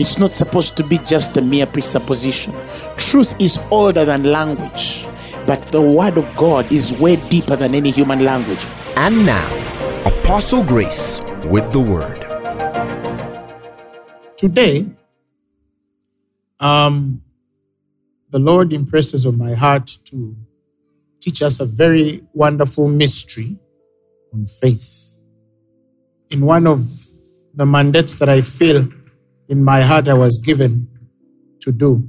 [0.00, 2.52] It's not supposed to be just a mere presupposition.
[2.96, 5.06] Truth is older than language,
[5.46, 8.66] but the word of God is way deeper than any human language.
[8.96, 9.46] And now,
[10.04, 12.20] Apostle Grace with the word.
[14.36, 14.86] Today,
[16.58, 17.22] um,
[18.30, 20.36] the Lord impresses on my heart to
[21.20, 23.56] teach us a very wonderful mystery
[24.32, 25.20] on faith.
[26.30, 26.84] In one of
[27.54, 28.88] the mandates that I feel
[29.48, 30.88] in my heart I was given
[31.60, 32.08] to do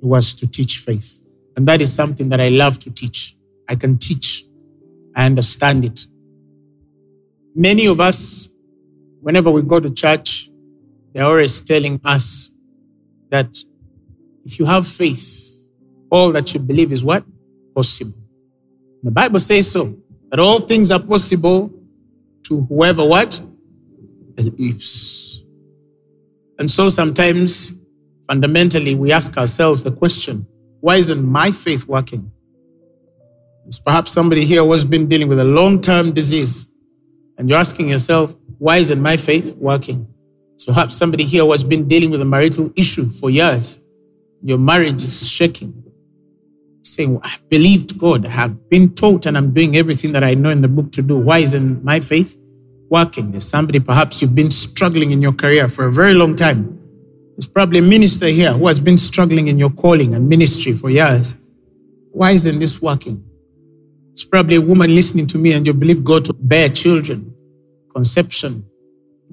[0.00, 1.20] was to teach faith.
[1.56, 3.36] And that is something that I love to teach.
[3.68, 4.44] I can teach,
[5.14, 6.06] I understand it.
[7.54, 8.52] Many of us,
[9.20, 10.50] whenever we go to church,
[11.12, 12.52] they're always telling us
[13.30, 13.56] that
[14.44, 15.66] if you have faith,
[16.10, 17.24] all that you believe is what?
[17.74, 18.14] Possible.
[19.02, 19.96] The Bible says so,
[20.30, 21.72] that all things are possible
[22.44, 23.40] to whoever what?
[24.34, 25.05] Believes.
[26.58, 27.74] And so sometimes,
[28.26, 30.46] fundamentally, we ask ourselves the question
[30.80, 32.30] why isn't my faith working?
[33.66, 36.66] It's perhaps somebody here who has been dealing with a long term disease,
[37.36, 40.06] and you're asking yourself, why isn't my faith working?
[40.56, 43.78] So perhaps somebody here who has been dealing with a marital issue for years,
[44.42, 45.82] your marriage is shaking.
[46.82, 50.50] Saying, I've believed God, I have been taught, and I'm doing everything that I know
[50.50, 51.16] in the book to do.
[51.18, 52.36] Why isn't my faith
[52.90, 53.30] working.
[53.30, 56.78] There's somebody, perhaps you've been struggling in your career for a very long time.
[57.36, 60.88] There's probably a minister here who has been struggling in your calling and ministry for
[60.88, 61.36] years.
[62.12, 63.22] Why isn't this working?
[64.12, 67.34] It's probably a woman listening to me and you believe God to bear children,
[67.94, 68.64] conception,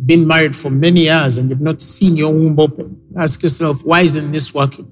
[0.06, 3.00] been married for many years and you've not seen your womb open.
[3.18, 4.91] Ask yourself, why isn't this working?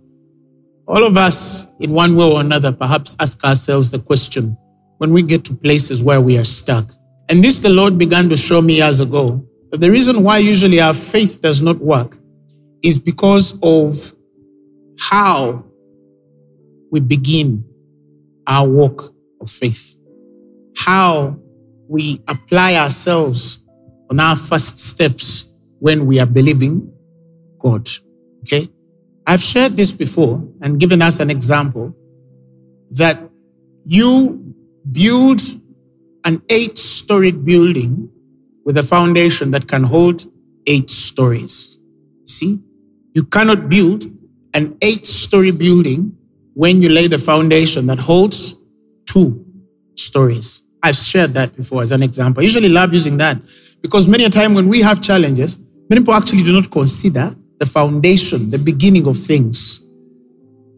[0.88, 4.58] All of us, in one way or another, perhaps ask ourselves the question
[4.98, 6.92] when we get to places where we are stuck
[7.32, 9.48] and this the Lord began to show me years ago.
[9.70, 12.18] That the reason why usually our faith does not work
[12.84, 14.14] is because of
[15.00, 15.64] how
[16.92, 17.64] we begin
[18.46, 19.96] our walk of faith,
[20.76, 21.40] how
[21.88, 23.64] we apply ourselves
[24.10, 26.92] on our first steps when we are believing
[27.60, 27.88] God.
[28.42, 28.68] Okay?
[29.26, 31.96] I've shared this before and given us an example
[32.90, 33.22] that
[33.86, 34.54] you
[34.92, 35.40] build
[36.26, 38.10] an eight building
[38.66, 40.26] with a foundation that can hold
[40.68, 41.78] eight stories.
[42.26, 42.60] See,
[43.14, 44.06] you cannot build
[44.54, 46.16] an eight story building
[46.54, 48.56] when you lay the foundation that holds
[49.06, 49.46] two
[49.96, 50.64] stories.
[50.84, 52.42] I've shared that before as an example.
[52.42, 53.38] I usually love using that
[53.82, 55.58] because many a time when we have challenges,
[55.90, 59.86] many people actually do not consider the foundation, the beginning of things.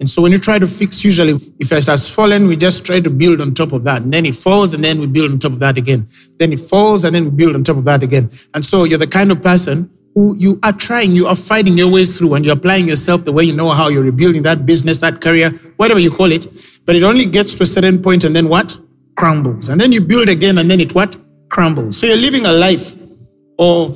[0.04, 3.00] And so when you try to fix, usually if it has fallen, we just try
[3.00, 4.02] to build on top of that.
[4.02, 6.10] And then it falls and then we build on top of that again.
[6.40, 8.30] Then it falls and then we build on top of that again.
[8.54, 11.90] And so you're the kind of person who you are trying, you are fighting your
[11.90, 15.00] way through and you're applying yourself the way you know how you're rebuilding that business,
[15.00, 16.48] that career, whatever you call it.
[16.84, 18.78] But it only gets to a certain point and then what?
[19.16, 19.70] Crumbles.
[19.70, 21.16] And then you build again and then it what?
[21.48, 21.98] Crumbles.
[21.98, 22.94] So you're living a life
[23.58, 23.96] of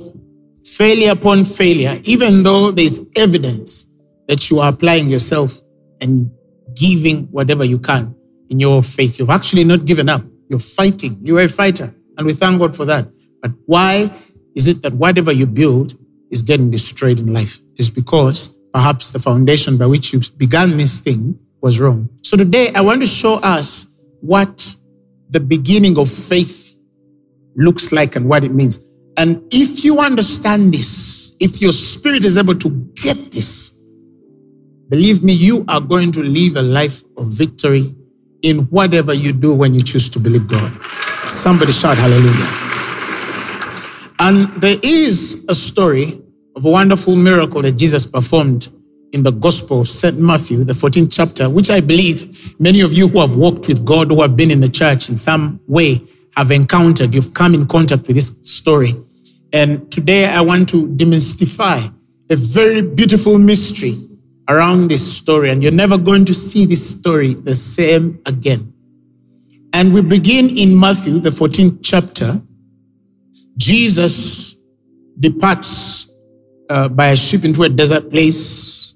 [0.63, 3.87] failure upon failure, even though there's evidence
[4.29, 5.63] that you are applying yourself
[6.01, 6.31] and
[6.75, 8.15] giving whatever you can
[8.49, 9.19] in your faith.
[9.19, 10.23] You've actually not given up.
[10.49, 11.19] You're fighting.
[11.23, 11.93] You're a fighter.
[12.17, 13.07] And we thank God for that.
[13.41, 14.11] But why
[14.55, 15.97] is it that whatever you build
[16.31, 17.59] is getting destroyed in life?
[17.75, 22.09] It's because perhaps the foundation by which you began this thing was wrong.
[22.23, 23.87] So today I want to show us
[24.21, 24.75] what
[25.29, 26.75] the beginning of faith
[27.55, 28.79] looks like and what it means.
[29.17, 33.76] And if you understand this, if your spirit is able to get this,
[34.89, 37.93] Believe me, you are going to live a life of victory
[38.41, 40.71] in whatever you do when you choose to believe God.
[41.27, 42.47] Somebody shout hallelujah.
[44.19, 46.21] And there is a story
[46.55, 48.69] of a wonderful miracle that Jesus performed
[49.11, 50.17] in the Gospel of St.
[50.19, 54.07] Matthew, the 14th chapter, which I believe many of you who have walked with God,
[54.07, 56.01] who have been in the church in some way,
[56.37, 57.13] have encountered.
[57.13, 58.93] You've come in contact with this story.
[59.51, 61.93] And today I want to demystify
[62.29, 63.95] a very beautiful mystery
[64.49, 68.73] around this story, and you're never going to see this story the same again.
[69.73, 72.41] And we begin in Matthew, the 14th chapter.
[73.57, 74.55] Jesus
[75.19, 76.11] departs
[76.69, 78.95] uh, by a ship into a desert place,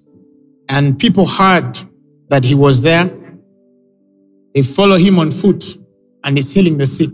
[0.69, 1.79] and people heard
[2.29, 3.11] that he was there.
[4.55, 5.77] They follow him on foot
[6.23, 7.09] and he's healing the sick.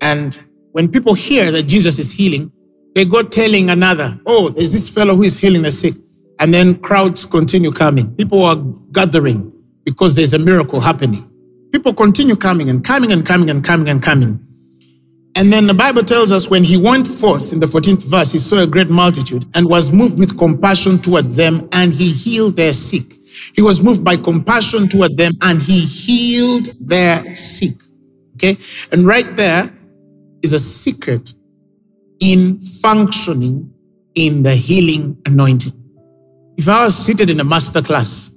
[0.00, 0.38] And
[0.72, 2.52] when people hear that Jesus is healing,
[2.94, 5.94] they go telling another, oh, there's this fellow who is healing the sick.
[6.40, 8.14] And then crowds continue coming.
[8.14, 8.56] People are
[8.92, 9.52] gathering
[9.84, 11.28] because there's a miracle happening.
[11.72, 14.44] People continue coming and coming and coming and coming and coming.
[15.34, 18.38] And then the Bible tells us when he went forth in the 14th verse, he
[18.38, 22.72] saw a great multitude and was moved with compassion toward them and he healed their
[22.72, 23.14] sick.
[23.54, 27.74] He was moved by compassion toward them and he healed their sick.
[28.34, 28.56] Okay.
[28.90, 29.72] And right there
[30.42, 31.34] is a secret
[32.20, 33.72] in functioning
[34.14, 35.77] in the healing anointing.
[36.58, 38.34] If I was seated in a master class,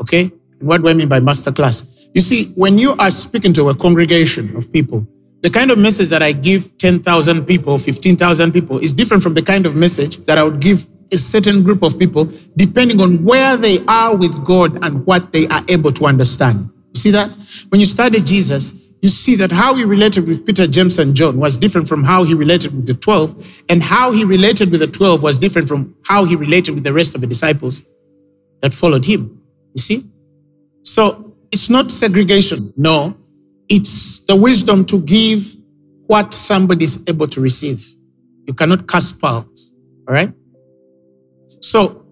[0.00, 2.08] okay, what do I mean by master class?
[2.14, 5.06] You see, when you are speaking to a congregation of people,
[5.42, 9.42] the kind of message that I give 10,000 people, 15,000 people is different from the
[9.42, 13.58] kind of message that I would give a certain group of people, depending on where
[13.58, 16.70] they are with God and what they are able to understand.
[16.94, 17.30] You see that?
[17.68, 21.38] When you study Jesus, you see that how he related with Peter, James, and John
[21.38, 24.88] was different from how he related with the 12, and how he related with the
[24.88, 27.82] 12 was different from how he related with the rest of the disciples
[28.60, 29.40] that followed him.
[29.74, 30.04] You see?
[30.82, 32.72] So it's not segregation.
[32.76, 33.16] No,
[33.68, 35.56] it's the wisdom to give
[36.06, 37.86] what somebody is able to receive.
[38.46, 39.72] You cannot cast pearls.
[40.08, 40.32] All right?
[41.60, 42.06] So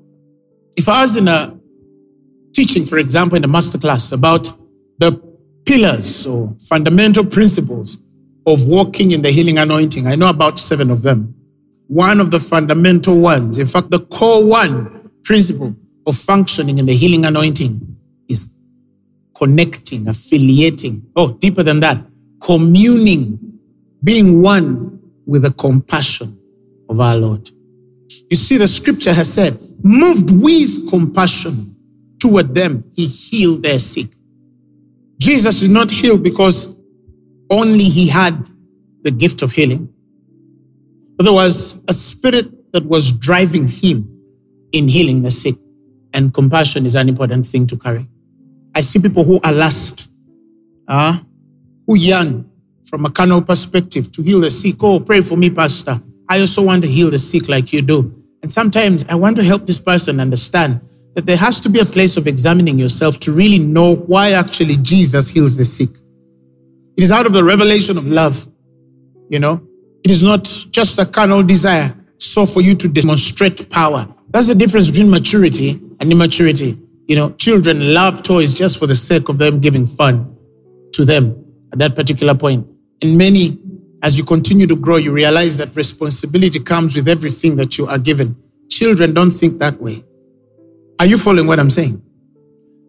[0.76, 1.58] if I was in a
[2.52, 4.52] teaching, for example, in a master class about
[4.98, 5.12] the
[5.66, 7.98] pillars or fundamental principles
[8.46, 10.06] of walking in the healing anointing.
[10.06, 11.34] I know about seven of them.
[11.88, 15.74] One of the fundamental ones, in fact, the core one principle
[16.06, 17.96] of functioning in the healing anointing
[18.28, 18.52] is
[19.34, 21.10] connecting, affiliating.
[21.16, 21.98] Oh, deeper than that,
[22.40, 23.58] communing,
[24.02, 26.38] being one with the compassion
[26.88, 27.50] of our Lord.
[28.30, 31.76] You see, the scripture has said, moved with compassion
[32.18, 34.15] toward them, he healed their sick.
[35.18, 36.76] Jesus did not heal because
[37.50, 38.48] only he had
[39.02, 39.92] the gift of healing.
[41.16, 44.20] But there was a spirit that was driving him
[44.72, 45.56] in healing the sick.
[46.12, 48.08] And compassion is an important thing to carry.
[48.74, 50.10] I see people who are lust,
[50.88, 51.18] uh,
[51.86, 52.50] who yearn
[52.88, 54.76] from a carnal perspective to heal the sick.
[54.82, 56.00] Oh, pray for me, Pastor.
[56.28, 58.24] I also want to heal the sick like you do.
[58.42, 60.80] And sometimes I want to help this person understand
[61.16, 64.76] that there has to be a place of examining yourself to really know why actually
[64.76, 65.88] Jesus heals the sick.
[66.94, 68.46] It is out of the revelation of love,
[69.30, 69.66] you know.
[70.04, 74.06] It is not just a carnal desire, so for you to demonstrate power.
[74.28, 76.78] That's the difference between maturity and immaturity.
[77.08, 80.36] You know, children love toys just for the sake of them giving fun
[80.92, 82.66] to them at that particular point.
[83.00, 83.58] And many,
[84.02, 87.98] as you continue to grow, you realize that responsibility comes with everything that you are
[87.98, 88.36] given.
[88.68, 90.04] Children don't think that way.
[90.98, 92.02] Are you following what I'm saying?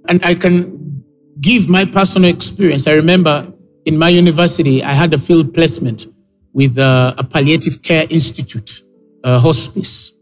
[0.08, 1.04] And I can
[1.42, 2.88] give my personal experience.
[2.88, 3.52] I remember
[3.86, 6.08] in my university, I had a field placement
[6.54, 8.82] with uh, a palliative care institute,
[9.24, 10.14] a hospice.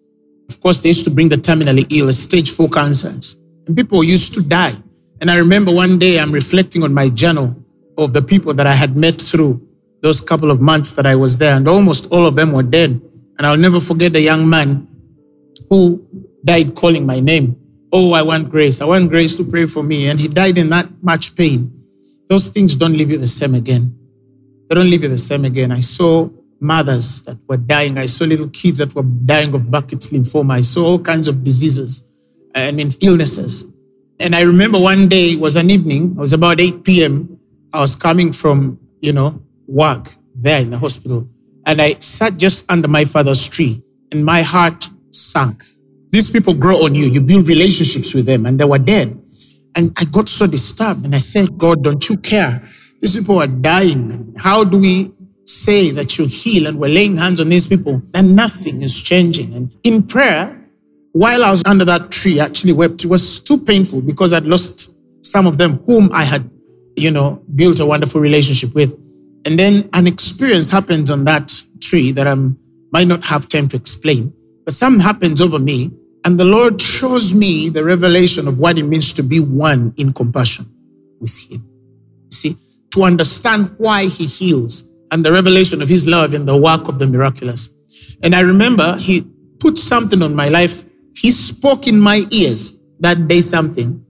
[0.50, 4.34] Of course, they used to bring the terminally ill, stage four cancers, and people used
[4.34, 4.76] to die.
[5.22, 7.56] And I remember one day I'm reflecting on my journal
[7.98, 9.66] of the people that I had met through
[10.02, 13.02] those couple of months that I was there, and almost all of them were dead.
[13.38, 14.88] And I'll never forget the young man
[15.70, 16.06] who
[16.44, 17.58] died calling my name.
[17.98, 18.82] Oh, I want grace.
[18.82, 20.10] I want grace to pray for me.
[20.10, 21.72] And he died in that much pain.
[22.28, 23.98] Those things don't leave you the same again.
[24.68, 25.72] They don't leave you the same again.
[25.72, 26.28] I saw
[26.60, 27.98] mothers that were dying.
[27.98, 30.56] I saw little kids that were dying of Burkitt's lymphoma.
[30.56, 32.06] I saw all kinds of diseases,
[32.54, 33.72] I mean, illnesses.
[34.20, 37.40] And I remember one day, it was an evening, it was about 8 p.m.
[37.72, 41.30] I was coming from, you know, work there in the hospital.
[41.66, 45.64] And I sat just under my father's tree and my heart sank
[46.12, 47.06] these people grow on you.
[47.06, 49.22] You build relationships with them, and they were dead.
[49.76, 52.68] And I got so disturbed, and I said, God, don't you care?
[53.02, 54.34] These people are dying.
[54.38, 55.12] How do we
[55.46, 56.68] say that you heal?
[56.68, 59.54] And we're laying hands on these people, and nothing is changing.
[59.54, 60.62] And in prayer,
[61.12, 63.04] while I was under that tree, I actually wept.
[63.04, 64.92] It was too painful because I'd lost
[65.26, 66.50] some of them whom I had,
[66.96, 68.94] you know, built a wonderful relationship with.
[69.46, 72.36] And then an experience happened on that tree that I
[72.92, 74.34] might not have time to explain,
[74.66, 75.92] but something happens over me
[76.26, 80.12] and the Lord shows me the revelation of what it means to be one in
[80.12, 80.66] compassion
[81.20, 81.64] with Him.
[82.26, 82.58] You see,
[82.96, 86.98] to understand why He heals and the revelation of His love in the work of
[86.98, 87.70] the miraculous.
[88.24, 89.22] And I remember He
[89.60, 90.84] put something on my life.
[91.16, 94.04] He spoke in my ears that day something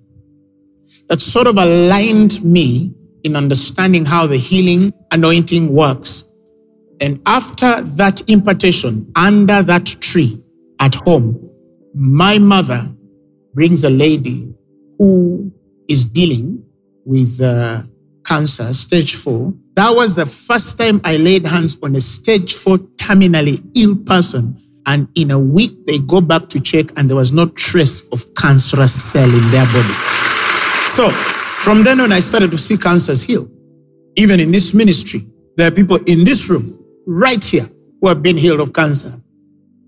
[1.09, 2.93] that sort of aligned me
[3.25, 6.23] in understanding how the healing anointing works.
[7.01, 10.44] And after that impartation, under that tree
[10.79, 11.49] at home,
[11.93, 12.91] my mother
[13.53, 14.53] brings a lady
[14.97, 15.51] who
[15.87, 16.63] is dealing
[17.05, 17.83] with uh,
[18.25, 19.53] cancer, stage four.
[19.75, 24.57] That was the first time I laid hands on a stage four terminally ill person.
[24.87, 28.23] And in a week, they go back to check, and there was no trace of
[28.35, 29.93] cancerous cell in their body.
[30.87, 31.09] So
[31.63, 33.49] from then on, I started to see cancers heal.
[34.15, 35.25] Even in this ministry,
[35.57, 39.19] there are people in this room, right here, who have been healed of cancer.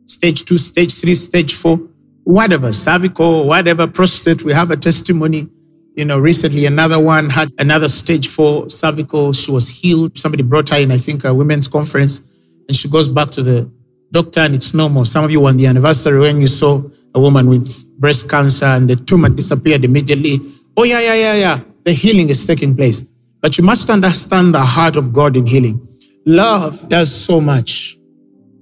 [0.08, 1.78] Stage two, stage three, stage four,
[2.24, 4.42] whatever, cervical, whatever, prostate.
[4.42, 5.50] We have a testimony.
[5.96, 9.34] You know, recently another one had another stage four cervical.
[9.34, 10.18] She was healed.
[10.18, 12.22] Somebody brought her in, I think, a women's conference,
[12.68, 13.70] and she goes back to the
[14.12, 15.06] doctor, and it's normal.
[15.06, 16.82] Some of you on the anniversary when you saw
[17.14, 20.40] a woman with breast cancer and the tumor disappeared immediately.
[20.78, 21.60] Oh, yeah, yeah, yeah, yeah.
[21.84, 23.02] The healing is taking place.
[23.42, 25.86] But you must understand the heart of God in healing.
[26.26, 27.97] Love does so much.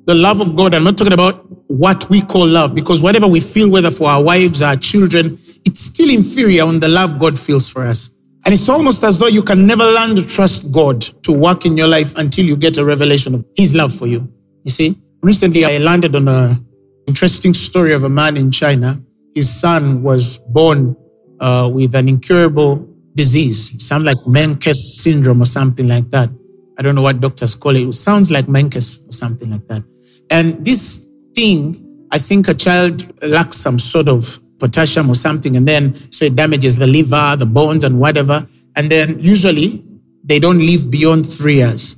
[0.06, 3.40] The love of God, I'm not talking about what we call love, because whatever we
[3.40, 7.68] feel, whether for our wives, our children, it's still inferior on the love God feels
[7.68, 8.12] for us.
[8.46, 11.76] And it's almost as though you can never learn to trust God to work in
[11.76, 14.32] your life until you get a revelation of His love for you.
[14.64, 16.62] You see, recently I landed on a
[17.08, 19.02] interesting story of a man in China.
[19.34, 20.96] His son was born
[21.40, 23.74] uh, with an incurable disease.
[23.74, 26.30] It sounds like Menkes syndrome or something like that.
[26.78, 27.88] I don't know what doctors call it.
[27.88, 29.84] It sounds like Menkes or something like that.
[30.30, 35.68] And this thing, I think a child lacks some sort of potassium or something, and
[35.68, 38.48] then so it damages the liver, the bones, and whatever.
[38.76, 39.84] And then usually
[40.24, 41.96] they don't live beyond three years.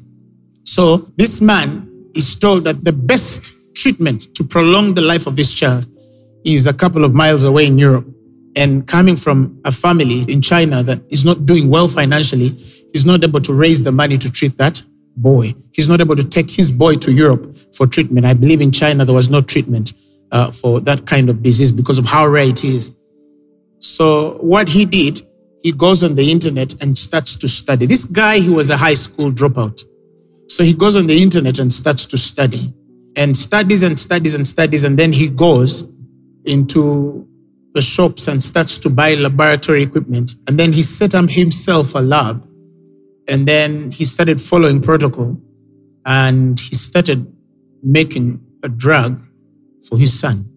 [0.63, 5.53] So this man is told that the best treatment to prolong the life of this
[5.53, 5.85] child
[6.43, 8.07] is a couple of miles away in Europe.
[8.55, 12.49] And coming from a family in China that is not doing well financially,
[12.91, 14.81] he's not able to raise the money to treat that
[15.17, 15.53] boy.
[15.73, 18.25] He's not able to take his boy to Europe for treatment.
[18.25, 19.93] I believe in China there was no treatment
[20.31, 22.95] uh, for that kind of disease because of how rare it is.
[23.79, 25.21] So what he did,
[25.61, 27.85] he goes on the internet and starts to study.
[27.85, 29.83] This guy, he was a high school dropout.
[30.47, 32.73] So he goes on the internet and starts to study
[33.15, 34.83] and studies and studies and studies.
[34.83, 35.87] And then he goes
[36.45, 37.27] into
[37.73, 40.35] the shops and starts to buy laboratory equipment.
[40.47, 42.46] And then he set up himself a lab.
[43.27, 45.39] And then he started following protocol
[46.05, 47.31] and he started
[47.83, 49.21] making a drug
[49.87, 50.49] for his son.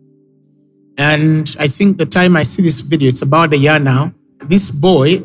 [0.97, 4.13] And I think the time I see this video, it's about a year now.
[4.39, 5.25] This boy,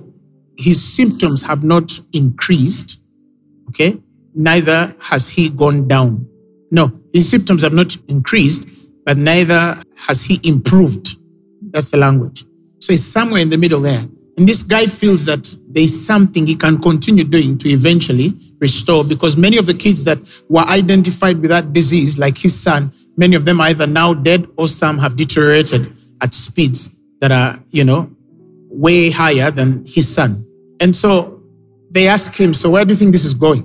[0.58, 3.02] his symptoms have not increased.
[3.70, 4.02] Okay.
[4.34, 6.28] Neither has he gone down.
[6.72, 8.68] No, his symptoms have not increased,
[9.06, 11.16] but neither has he improved.
[11.72, 12.44] That's the language.
[12.80, 14.06] So it's somewhere in the middle there.
[14.38, 19.38] And this guy feels that there's something he can continue doing to eventually restore because
[19.38, 23.46] many of the kids that were identified with that disease, like his son, many of
[23.46, 26.90] them are either now dead or some have deteriorated at speeds
[27.22, 28.10] that are, you know,
[28.70, 30.46] way higher than his son.
[30.82, 31.42] And so
[31.92, 33.64] they ask him, So where do you think this is going?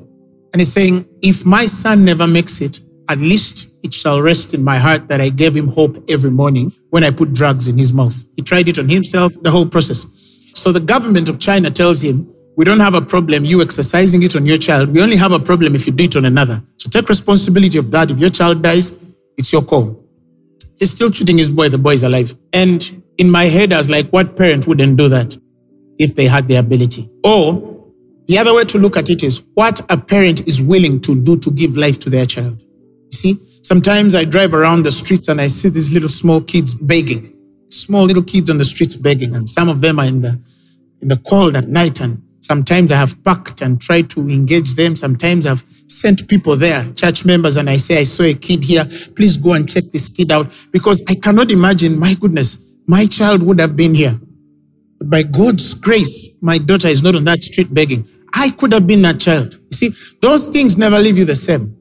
[0.53, 4.63] And he's saying, If my son never makes it, at least it shall rest in
[4.63, 7.93] my heart that I gave him hope every morning when I put drugs in his
[7.93, 8.23] mouth.
[8.37, 10.07] He tried it on himself, the whole process.
[10.61, 14.37] So the government of China tells him, we don't have a problem you exercising it
[14.37, 14.91] on your child.
[14.91, 16.63] We only have a problem if you do it on another.
[16.77, 18.11] So take responsibility of that.
[18.11, 18.93] If your child dies,
[19.39, 20.05] it's your call.
[20.79, 22.37] He's still treating his boy, the boy is alive.
[22.53, 25.35] And in my head, I was like, what parent wouldn't do that
[25.99, 27.09] if they had the ability?
[27.25, 27.83] Or
[28.27, 31.39] the other way to look at it is what a parent is willing to do
[31.39, 32.61] to give life to their child.
[32.61, 36.75] You see, sometimes I drive around the streets and I see these little small kids
[36.75, 37.35] begging,
[37.91, 40.39] small little kids on the streets begging, and some of them are in the
[41.03, 42.01] in the cold at night.
[42.01, 44.95] And sometimes I have parked and tried to engage them.
[44.95, 48.85] Sometimes I've sent people there, church members, and I say, I saw a kid here.
[49.17, 51.99] Please go and check this kid out because I cannot imagine.
[51.99, 54.21] My goodness, my child would have been here.
[54.99, 58.07] But by God's grace, my daughter is not on that street begging.
[58.35, 59.55] I could have been that child.
[59.55, 59.91] You see,
[60.23, 61.77] those things never leave you the same.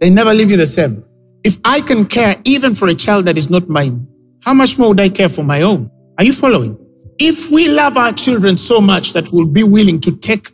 [0.00, 1.02] They never leave you the same.
[1.42, 4.06] If I can care even for a child that is not mine,
[4.42, 5.90] how much more would I care for my own?
[6.18, 6.78] Are you following?
[7.18, 10.50] If we love our children so much that we'll be willing to take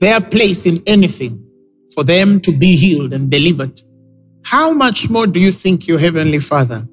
[0.00, 1.42] their place in anything
[1.94, 3.80] for them to be healed and delivered,
[4.44, 6.86] how much more do you think your Heavenly Father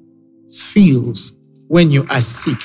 [0.48, 1.32] feels
[1.68, 2.58] when you are sick?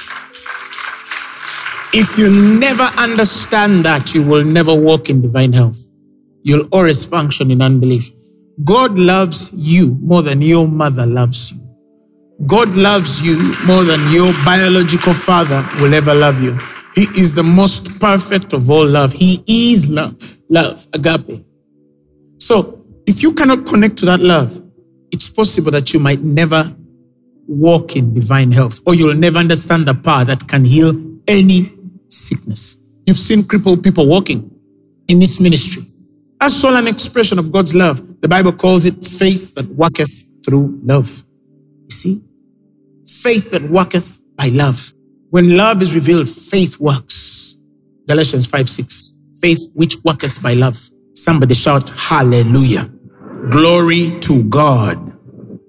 [1.93, 5.86] If you never understand that, you will never walk in divine health.
[6.43, 8.09] You'll always function in unbelief.
[8.63, 11.66] God loves you more than your mother loves you.
[12.46, 16.58] God loves you more than your biological father will ever love you.
[16.94, 19.12] He is the most perfect of all love.
[19.13, 20.15] He is love,
[20.50, 21.44] love, agape.
[22.38, 24.63] So if you cannot connect to that love,
[25.12, 26.75] it's possible that you might never
[27.48, 30.94] walk in divine health or you'll never understand the power that can heal
[31.27, 31.74] any
[32.10, 32.77] sickness.
[33.06, 34.51] You've seen crippled people walking
[35.08, 35.86] in this ministry.
[36.39, 38.22] That's all an expression of God's love.
[38.22, 41.24] The Bible calls it faith that worketh through love.
[41.88, 42.24] You see?
[43.08, 44.94] Faith that worketh by love.
[45.29, 47.60] When love is revealed, faith works.
[48.08, 49.15] Galatians 5 6.
[49.41, 50.77] Faith which worketh by love.
[51.13, 52.89] Somebody shout, Hallelujah.
[53.50, 55.13] Glory to God.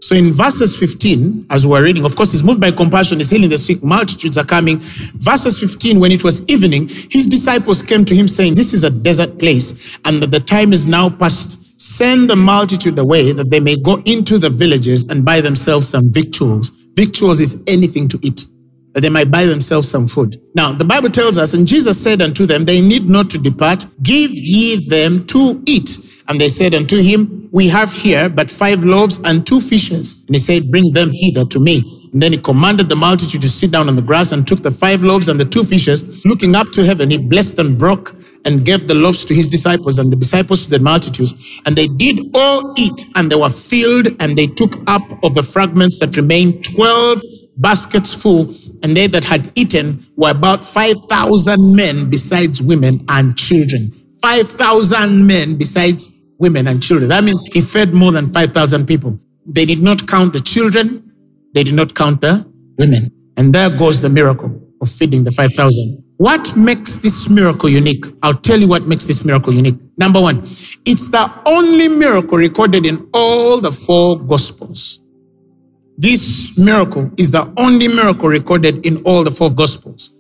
[0.01, 3.51] So in verses 15, as we're reading, of course, he's moved by compassion, he's healing
[3.51, 4.79] the sick, multitudes are coming.
[4.81, 8.91] Verses 15, when it was evening, his disciples came to him saying, This is a
[8.91, 11.68] desert place, and that the time is now past.
[11.89, 16.13] Send the multitude away that they may go into the villages and buy themselves some
[16.13, 16.69] victuals.
[16.95, 18.45] Victuals is anything to eat,
[18.93, 20.39] that they might buy themselves some food.
[20.55, 23.87] Now, the Bible tells us, and Jesus said unto them, They need not to depart,
[24.03, 25.99] give ye them to eat.
[26.29, 30.13] And they said unto him, We have here but five loaves and two fishes.
[30.27, 32.11] And he said, Bring them hither to me.
[32.13, 34.71] And then he commanded the multitude to sit down on the grass and took the
[34.71, 36.25] five loaves and the two fishes.
[36.27, 38.15] Looking up to heaven, he blessed and broke
[38.45, 41.61] and gave the loaves to his disciples and the disciples to the multitudes.
[41.67, 45.43] And they did all eat and they were filled and they took up of the
[45.43, 47.23] fragments that remained 12
[47.57, 48.55] baskets full.
[48.83, 53.93] And they that had eaten were about 5,000 men besides women and children.
[54.23, 57.09] 5,000 men besides women and children.
[57.09, 59.19] That means he fed more than 5,000 people.
[59.47, 61.13] They did not count the children,
[61.55, 62.47] they did not count the
[62.79, 63.13] women.
[63.37, 66.05] And there goes the miracle of feeding the 5,000.
[66.19, 68.05] What makes this miracle unique?
[68.23, 69.77] I'll tell you what makes this miracle unique.
[69.97, 70.43] Number one,
[70.85, 75.01] it's the only miracle recorded in all the four gospels.
[75.97, 80.15] This miracle is the only miracle recorded in all the four gospels.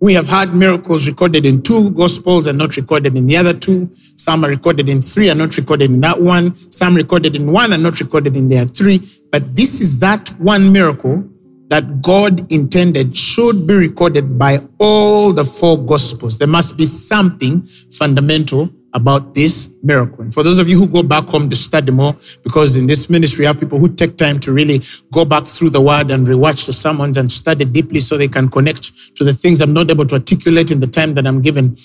[0.00, 3.90] We have had miracles recorded in two gospels and not recorded in the other two.
[4.16, 6.54] Some are recorded in three and not recorded in that one.
[6.70, 9.08] Some recorded in one and not recorded in the other three.
[9.32, 11.24] But this is that one miracle
[11.68, 16.38] that God intended should be recorded by all the four gospels.
[16.38, 20.22] There must be something fundamental about this miracle.
[20.22, 23.10] And for those of you who go back home to study more, because in this
[23.10, 24.80] ministry, we have people who take time to really
[25.12, 28.48] go back through the word and rewatch the sermons and study deeply so they can
[28.48, 31.76] connect to the things I'm not able to articulate in the time that I'm given.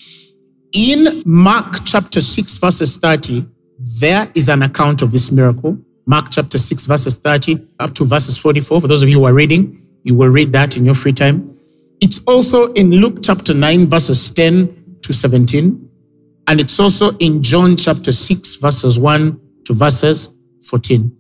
[0.74, 3.46] In Mark chapter 6, verses 30,
[4.00, 5.78] there is an account of this miracle.
[6.12, 8.82] Mark chapter 6, verses 30 up to verses 44.
[8.82, 11.58] For those of you who are reading, you will read that in your free time.
[12.02, 15.90] It's also in Luke chapter 9, verses 10 to 17.
[16.50, 20.36] And it's also in John chapter 6, verses 1 to verses
[20.68, 21.16] 14.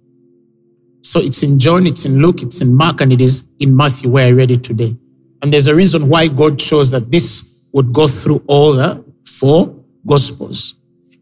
[1.03, 4.09] So it's in John, it's in Luke, it's in Mark, and it is in Matthew
[4.09, 4.97] where I read it today.
[5.41, 9.73] And there's a reason why God chose that this would go through all the four
[10.05, 10.75] gospels.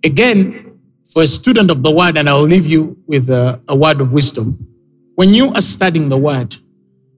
[0.04, 0.69] Again,
[1.12, 4.14] for a student of the word, and I'll leave you with a, a word of
[4.14, 4.66] wisdom.
[5.16, 6.56] When you are studying the word,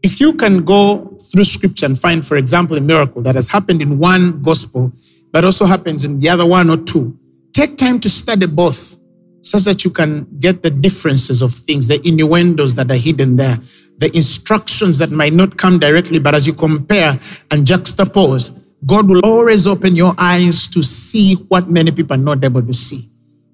[0.02, 3.82] if you can go through scripture and find, for example, a miracle that has happened
[3.82, 4.92] in one gospel
[5.32, 7.18] but also happens in the other one or two.
[7.54, 8.98] Take time to study both
[9.42, 13.58] so that you can get the differences of things, the innuendos that are hidden there,
[13.98, 17.20] the instructions that might not come directly, but as you compare
[17.52, 22.44] and juxtapose, God will always open your eyes to see what many people are not
[22.44, 23.11] able to see.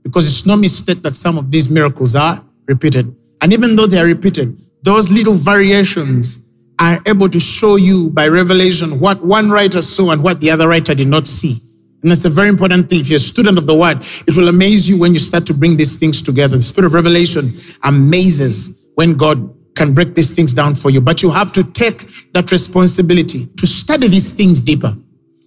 [0.07, 3.13] Because it's no mistake that some of these miracles are repeated.
[3.41, 6.39] And even though they are repeated, those little variations
[6.79, 10.67] are able to show you by revelation what one writer saw and what the other
[10.67, 11.57] writer did not see.
[12.01, 13.01] And that's a very important thing.
[13.01, 15.53] If you're a student of the word, it will amaze you when you start to
[15.53, 16.55] bring these things together.
[16.55, 21.01] The spirit of revelation amazes when God can break these things down for you.
[21.01, 24.95] But you have to take that responsibility to study these things deeper.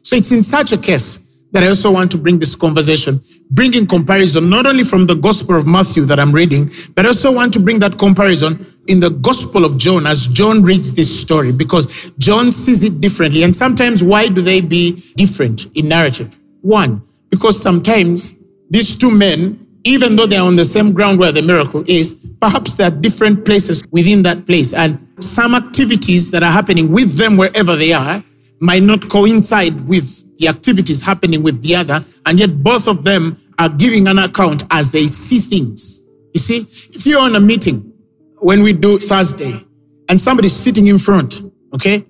[0.02, 1.18] So it's in such a case
[1.52, 5.56] that I also want to bring this conversation, bringing comparison not only from the Gospel
[5.56, 9.10] of Matthew that I'm reading, but I also want to bring that comparison in the
[9.10, 13.42] Gospel of John as John reads this story because John sees it differently.
[13.42, 16.38] And sometimes, why do they be different in narrative?
[16.62, 18.34] One, because sometimes
[18.68, 22.74] these two men, even though they're on the same ground where the miracle is, perhaps
[22.74, 24.72] there are different places within that place.
[24.74, 28.22] And some activities that are happening with them wherever they are
[28.60, 32.04] might not coincide with the activities happening with the other.
[32.26, 36.00] And yet both of them are giving an account as they see things.
[36.34, 36.58] You see,
[36.94, 37.92] if you're on a meeting
[38.38, 39.64] when we do Thursday
[40.08, 41.42] and somebody's sitting in front,
[41.74, 42.04] okay,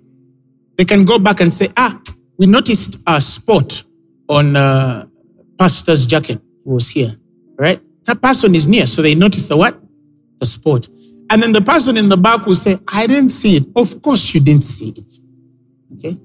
[0.76, 2.00] they can go back and say, ah,
[2.36, 3.82] we noticed a spot
[4.28, 5.06] on uh,
[5.58, 7.16] pastor's jacket was here,
[7.56, 7.80] right?
[8.04, 9.78] That person is near, so they notice the what?
[10.38, 10.88] The spot.
[11.30, 13.64] And then the person in the back will say, I didn't see it.
[13.76, 15.18] Of course you didn't see it.
[15.94, 16.18] Okay.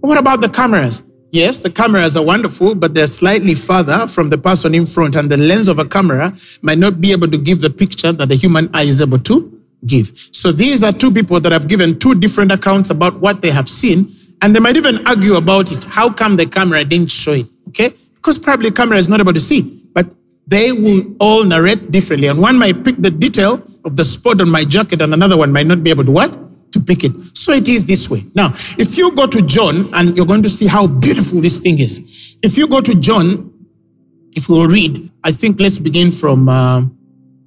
[0.00, 1.02] What about the cameras?
[1.30, 5.30] Yes, the cameras are wonderful, but they're slightly further from the person in front, and
[5.30, 8.34] the lens of a camera might not be able to give the picture that the
[8.34, 10.10] human eye is able to give.
[10.32, 13.68] So these are two people that have given two different accounts about what they have
[13.68, 14.08] seen,
[14.40, 15.84] And they might even argue about it.
[15.84, 17.46] How come the camera didn't show it?
[17.68, 17.92] Okay?
[18.14, 19.62] Because probably camera is not able to see.
[19.92, 20.06] But
[20.46, 22.28] they will all narrate differently.
[22.28, 25.52] And one might pick the detail of the spot on my jacket, and another one
[25.52, 26.47] might not be able to what?
[26.78, 27.12] To pick it.
[27.36, 28.22] So it is this way.
[28.34, 31.78] Now, if you go to John, and you're going to see how beautiful this thing
[31.80, 32.36] is.
[32.42, 33.52] If you go to John,
[34.36, 36.82] if we will read, I think let's begin from uh,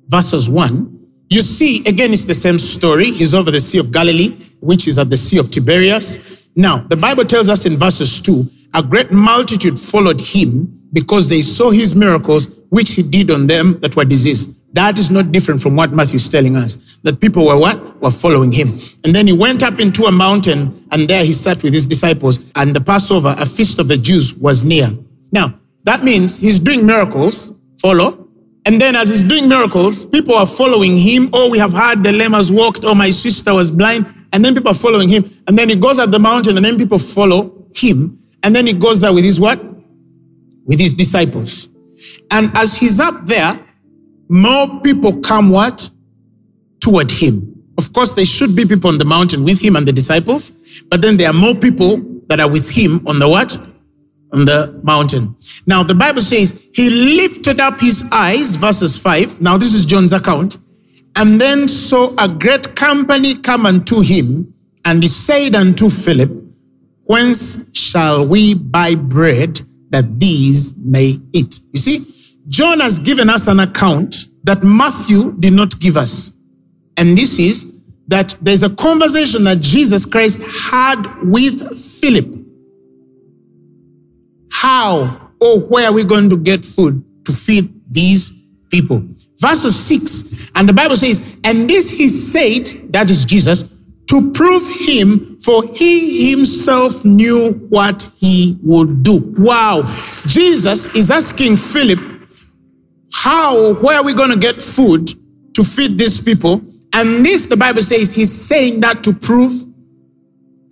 [0.07, 1.07] verses 1.
[1.29, 3.05] You see, again, it's the same story.
[3.11, 6.45] He's over the Sea of Galilee, which is at the Sea of Tiberias.
[6.55, 11.41] Now, the Bible tells us in verses 2 a great multitude followed him because they
[11.41, 14.53] saw his miracles, which he did on them that were diseased.
[14.73, 16.97] That is not different from what Matthew is telling us.
[17.03, 18.01] That people were what?
[18.01, 18.79] Were following him.
[19.03, 22.39] And then he went up into a mountain, and there he sat with his disciples,
[22.55, 24.89] and the Passover, a feast of the Jews, was near.
[25.31, 28.27] Now, that means he's doing miracles, follow.
[28.65, 31.29] And then as he's doing miracles, people are following him.
[31.33, 32.83] Oh, we have heard the lame walked.
[32.83, 34.05] Oh, my sister was blind.
[34.31, 35.29] And then people are following him.
[35.47, 38.19] And then he goes at the mountain and then people follow him.
[38.43, 39.59] And then he goes there with his what?
[40.65, 41.67] With his disciples.
[42.29, 43.59] And as he's up there,
[44.31, 45.89] more people come what?
[46.79, 47.63] Toward him.
[47.77, 50.51] Of course, there should be people on the mountain with him and the disciples,
[50.89, 53.57] but then there are more people that are with him on the what?
[54.31, 55.35] On the mountain.
[55.67, 59.41] Now, the Bible says he lifted up his eyes, verses 5.
[59.41, 60.57] Now, this is John's account.
[61.17, 64.53] And then saw a great company come unto him,
[64.85, 66.31] and he said unto Philip,
[67.03, 71.59] Whence shall we buy bread that these may eat?
[71.73, 72.05] You see,
[72.51, 76.33] John has given us an account that Matthew did not give us.
[76.97, 77.73] And this is
[78.09, 82.27] that there's a conversation that Jesus Christ had with Philip.
[84.51, 88.29] How or where are we going to get food to feed these
[88.69, 89.01] people?
[89.39, 93.63] Verse 6, and the Bible says, And this he said, that is Jesus,
[94.09, 99.33] to prove him, for he himself knew what he would do.
[99.37, 99.83] Wow.
[100.27, 102.10] Jesus is asking Philip,
[103.13, 105.13] How, where are we going to get food
[105.55, 106.61] to feed these people?
[106.93, 109.53] And this, the Bible says, he's saying that to prove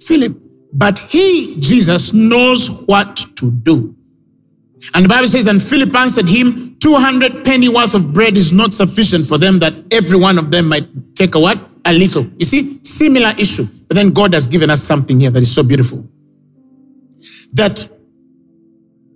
[0.02, 0.38] Philip.
[0.74, 3.96] But he, Jesus, knows what to do.
[4.94, 8.74] And the Bible says, and Philip answered him, 200 penny worth of bread is not
[8.74, 11.60] sufficient for them that every one of them might take a what?
[11.86, 12.26] A little.
[12.38, 13.66] You see, similar issue.
[13.88, 16.08] But then God has given us something here that is so beautiful.
[17.54, 17.90] That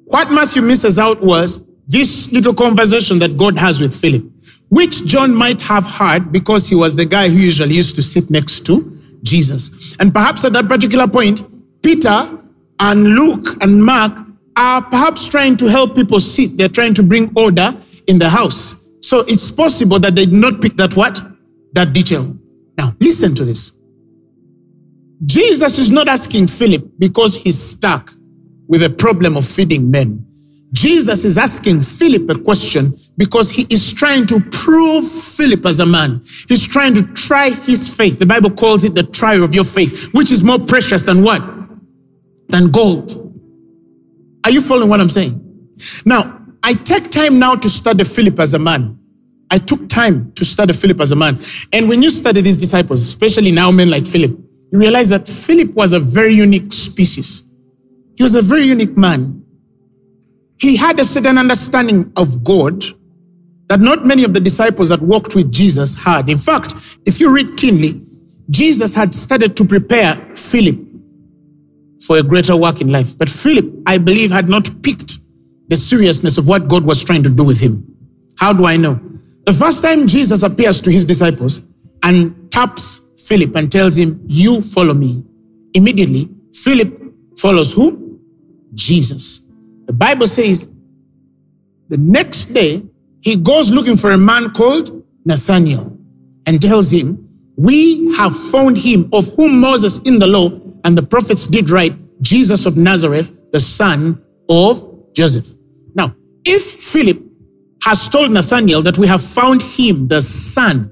[0.05, 4.23] what Matthew misses out was this little conversation that God has with Philip,
[4.69, 8.29] which John might have heard because he was the guy who usually used to sit
[8.29, 9.95] next to Jesus.
[9.99, 11.43] And perhaps at that particular point,
[11.81, 12.39] Peter
[12.79, 14.17] and Luke and Mark
[14.55, 16.57] are perhaps trying to help people sit.
[16.57, 17.75] They're trying to bring order
[18.07, 18.75] in the house.
[19.01, 21.19] So it's possible that they did not pick that what?
[21.73, 22.37] That detail.
[22.77, 23.73] Now, listen to this.
[25.25, 28.11] Jesus is not asking Philip because he's stuck
[28.67, 30.25] with a problem of feeding men.
[30.73, 35.85] Jesus is asking Philip a question because he is trying to prove Philip as a
[35.85, 36.23] man.
[36.49, 38.17] He's trying to try his faith.
[38.17, 41.43] The Bible calls it the trial of your faith, which is more precious than what?
[42.49, 43.19] Than gold.
[44.43, 45.39] Are you following what I'm saying?
[46.05, 48.97] Now, I take time now to study Philip as a man.
[49.51, 51.39] I took time to study Philip as a man.
[51.71, 55.71] And when you study these disciples, especially now men like Philip, you realize that Philip
[55.75, 57.43] was a very unique species.
[58.15, 59.42] He was a very unique man.
[60.59, 62.83] He had a certain understanding of God
[63.67, 66.29] that not many of the disciples that walked with Jesus had.
[66.29, 68.01] In fact, if you read keenly,
[68.49, 70.77] Jesus had started to prepare Philip
[72.05, 73.17] for a greater work in life.
[73.17, 75.19] But Philip, I believe, had not picked
[75.69, 77.85] the seriousness of what God was trying to do with him.
[78.37, 78.99] How do I know?
[79.45, 81.61] The first time Jesus appears to his disciples
[82.03, 85.23] and taps Philip and tells him, You follow me.
[85.73, 87.01] Immediately, Philip
[87.37, 88.19] follows who?
[88.73, 89.42] Jesus.
[89.85, 90.69] The Bible says
[91.89, 92.83] the next day,
[93.21, 95.97] he goes looking for a man called Nathaniel
[96.45, 100.49] and tells him, We have found him of whom Moses in the law
[100.83, 105.53] and the prophets did write, Jesus of Nazareth, the son of Joseph.
[105.93, 106.15] Now,
[106.45, 107.21] if Philip
[107.83, 110.91] has told Nathaniel that we have found him, the son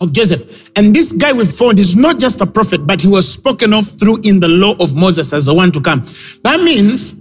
[0.00, 3.30] of Joseph, and this guy we found is not just a prophet, but he was
[3.30, 6.04] spoken of through in the law of Moses as the one to come.
[6.44, 7.14] That means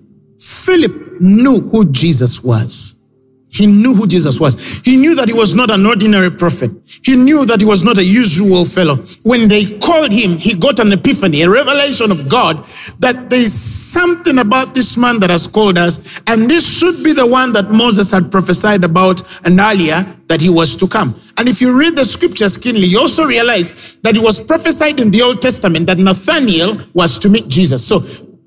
[0.47, 2.95] Philip knew who Jesus was.
[3.49, 4.55] He knew who Jesus was.
[4.83, 6.71] He knew that he was not an ordinary prophet.
[7.03, 8.97] He knew that he was not a usual fellow.
[9.23, 12.65] When they called him, he got an epiphany, a revelation of God
[12.99, 17.13] that there is something about this man that has called us, and this should be
[17.13, 21.19] the one that Moses had prophesied about and earlier that he was to come.
[21.37, 23.71] And if you read the scriptures keenly, you also realize
[24.03, 27.85] that it was prophesied in the Old Testament that Nathaniel was to meet Jesus.
[27.85, 28.03] So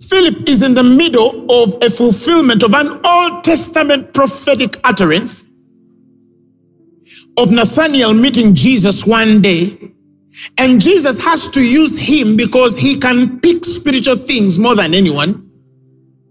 [0.08, 5.44] Philip is in the middle of a fulfillment of an Old Testament prophetic utterance
[7.36, 9.92] of Nathaniel meeting Jesus one day.
[10.58, 15.50] And Jesus has to use him because he can pick spiritual things more than anyone.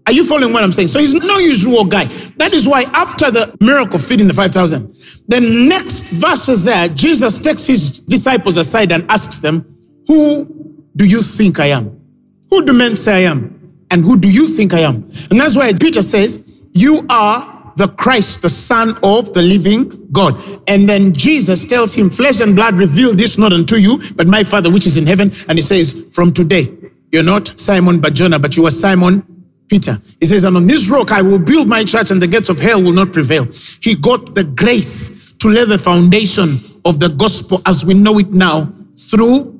[0.06, 0.88] Are you following what I'm saying?
[0.88, 2.06] So he's no usual guy.
[2.36, 4.92] That is why after the miracle feeding the 5,000,
[5.28, 9.64] the next verses there, Jesus takes his disciples aside and asks them,
[10.08, 12.00] Who do you think I am?
[12.48, 13.59] Who do men say I am?
[13.90, 15.10] And who do you think I am?
[15.30, 20.40] And that's why Peter says, You are the Christ, the Son of the living God.
[20.68, 24.44] And then Jesus tells him, Flesh and blood revealed this not unto you, but my
[24.44, 25.32] Father which is in heaven.
[25.48, 26.72] And he says, From today,
[27.10, 30.00] you're not Simon Barjona, but you are Simon Peter.
[30.20, 32.60] He says, And on this rock I will build my church, and the gates of
[32.60, 33.46] hell will not prevail.
[33.80, 38.30] He got the grace to lay the foundation of the gospel as we know it
[38.30, 39.58] now through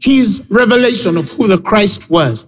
[0.00, 2.46] his revelation of who the Christ was.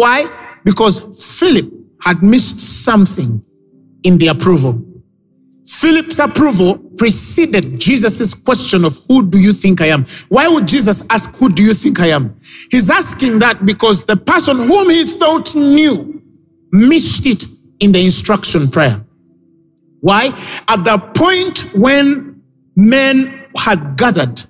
[0.00, 0.30] Why?
[0.64, 0.98] Because
[1.38, 3.44] Philip had missed something
[4.02, 4.82] in the approval.
[5.66, 10.06] Philip's approval preceded Jesus' question of who do you think I am?
[10.30, 12.34] Why would Jesus ask, who do you think I am?
[12.70, 16.22] He's asking that because the person whom he thought knew
[16.72, 17.44] missed it
[17.80, 19.04] in the instruction prayer.
[20.00, 20.28] Why?
[20.66, 22.40] At the point when
[22.74, 24.42] men had gathered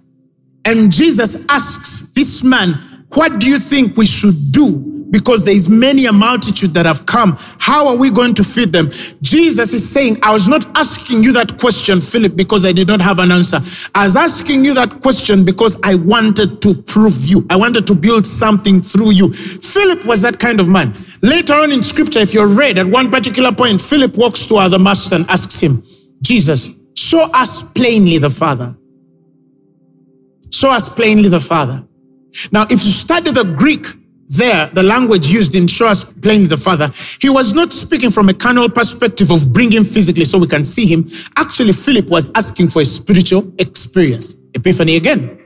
[0.65, 2.75] and Jesus asks this man,
[3.15, 7.05] what do you think we should do because there is many a multitude that have
[7.07, 7.37] come.
[7.59, 8.91] How are we going to feed them?
[9.21, 13.01] Jesus is saying, I was not asking you that question, Philip, because I did not
[13.01, 13.61] have an answer.
[13.95, 17.47] I was asking you that question because I wanted to prove you.
[17.51, 19.33] I wanted to build something through you.
[19.33, 20.95] Philip was that kind of man.
[21.23, 24.79] Later on in scripture, if you're read at one particular point, Philip walks to the
[24.79, 25.83] master and asks him,
[26.23, 28.77] Jesus, show us plainly the Father.
[30.53, 31.87] Show us plainly the Father.
[32.53, 33.87] Now, if you study the Greek,
[34.31, 36.91] there, the language used in show us plainly the Father,
[37.21, 40.87] he was not speaking from a carnal perspective of bringing physically so we can see
[40.87, 41.09] him.
[41.37, 44.37] Actually, Philip was asking for a spiritual experience.
[44.55, 45.37] Epiphany again.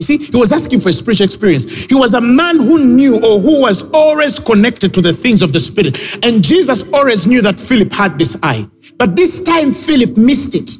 [0.00, 1.66] You see, he was asking for a spiritual experience.
[1.66, 5.52] He was a man who knew or who was always connected to the things of
[5.52, 6.24] the Spirit.
[6.24, 8.66] And Jesus always knew that Philip had this eye.
[8.96, 10.70] But this time, Philip missed it.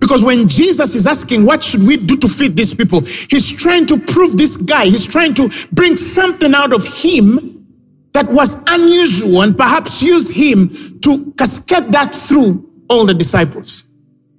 [0.00, 3.02] Because when Jesus is asking, what should we do to feed these people?
[3.02, 7.66] He's trying to prove this guy, he's trying to bring something out of him
[8.12, 13.84] that was unusual and perhaps use him to cascade that through all the disciples.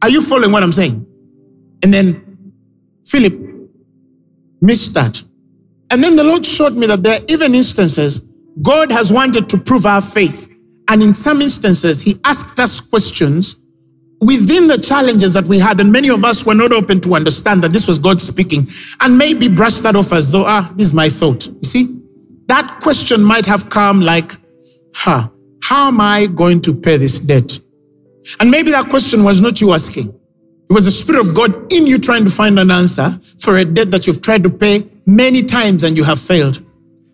[0.02, 1.06] Are you following what I'm saying?
[1.84, 2.54] And then
[3.06, 3.34] Philip
[4.60, 5.24] missed that.
[5.92, 8.22] And then the Lord showed me that there are even instances
[8.62, 10.52] God has wanted to prove our faith.
[10.90, 13.56] And in some instances, He asked us questions
[14.22, 17.64] within the challenges that we had, and many of us were not open to understand
[17.64, 18.68] that this was God speaking,
[19.02, 21.48] and maybe brush that off as though, ah, this is my thought.
[21.48, 22.02] You see,
[22.46, 24.34] that question might have come like,
[24.96, 25.30] huh,
[25.64, 27.60] how am I going to pay this debt?
[28.40, 30.10] And maybe that question was not you asking.
[30.10, 33.66] It was the Spirit of God in you trying to find an answer for a
[33.66, 36.64] debt that you've tried to pay many times and you have failed.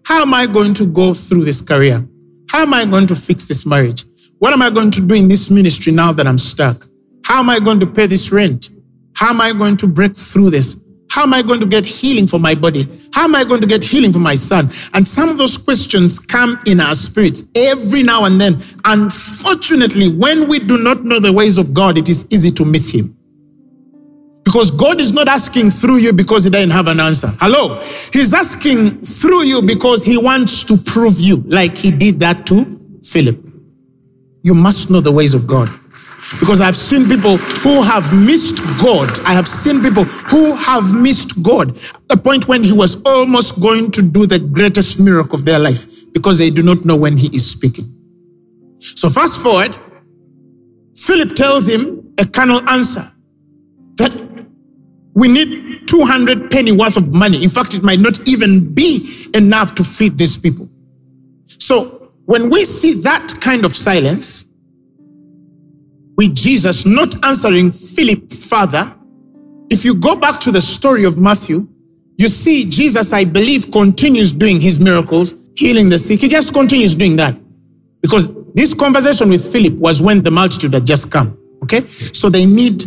[0.06, 2.08] How am I going to go through this career?
[2.50, 4.06] How am I going to fix this marriage?
[4.40, 6.88] What am I going to do in this ministry now that I'm stuck?
[7.28, 8.70] How am I going to pay this rent?
[9.14, 10.80] How am I going to break through this?
[11.12, 12.88] How am I going to get healing for my body?
[13.12, 14.70] How am I going to get healing for my son?
[14.94, 18.64] And some of those questions come in our spirits every now and then.
[18.86, 22.90] Unfortunately, when we do not know the ways of God, it is easy to miss
[22.90, 23.14] Him.
[24.46, 27.28] Because God is not asking through you because He doesn't have an answer.
[27.42, 27.84] Hello?
[28.14, 32.80] He's asking through you because He wants to prove you, like He did that to
[33.04, 33.38] Philip.
[34.44, 35.78] You must know the ways of God.
[36.40, 39.20] Because I've seen people who have missed God.
[39.22, 41.70] I have seen people who have missed God.
[41.78, 45.60] At the point when he was almost going to do the greatest miracle of their
[45.60, 47.86] life because they do not know when he is speaking.
[48.80, 49.76] So fast forward,
[50.98, 53.12] Philip tells him a carnal answer
[53.96, 54.12] that
[55.14, 57.44] we need 200 penny worth of money.
[57.44, 60.70] In fact, it might not even be enough to feed these people.
[61.60, 64.47] So when we see that kind of silence,
[66.18, 68.94] with Jesus not answering Philip father,
[69.70, 71.68] if you go back to the story of Matthew,
[72.18, 76.22] you see Jesus, I believe, continues doing his miracles, healing the sick.
[76.22, 77.38] He just continues doing that
[78.02, 78.28] because
[78.58, 81.38] This conversation with Philip was when the multitude had just come.
[81.62, 81.86] Okay?
[81.86, 82.86] So they need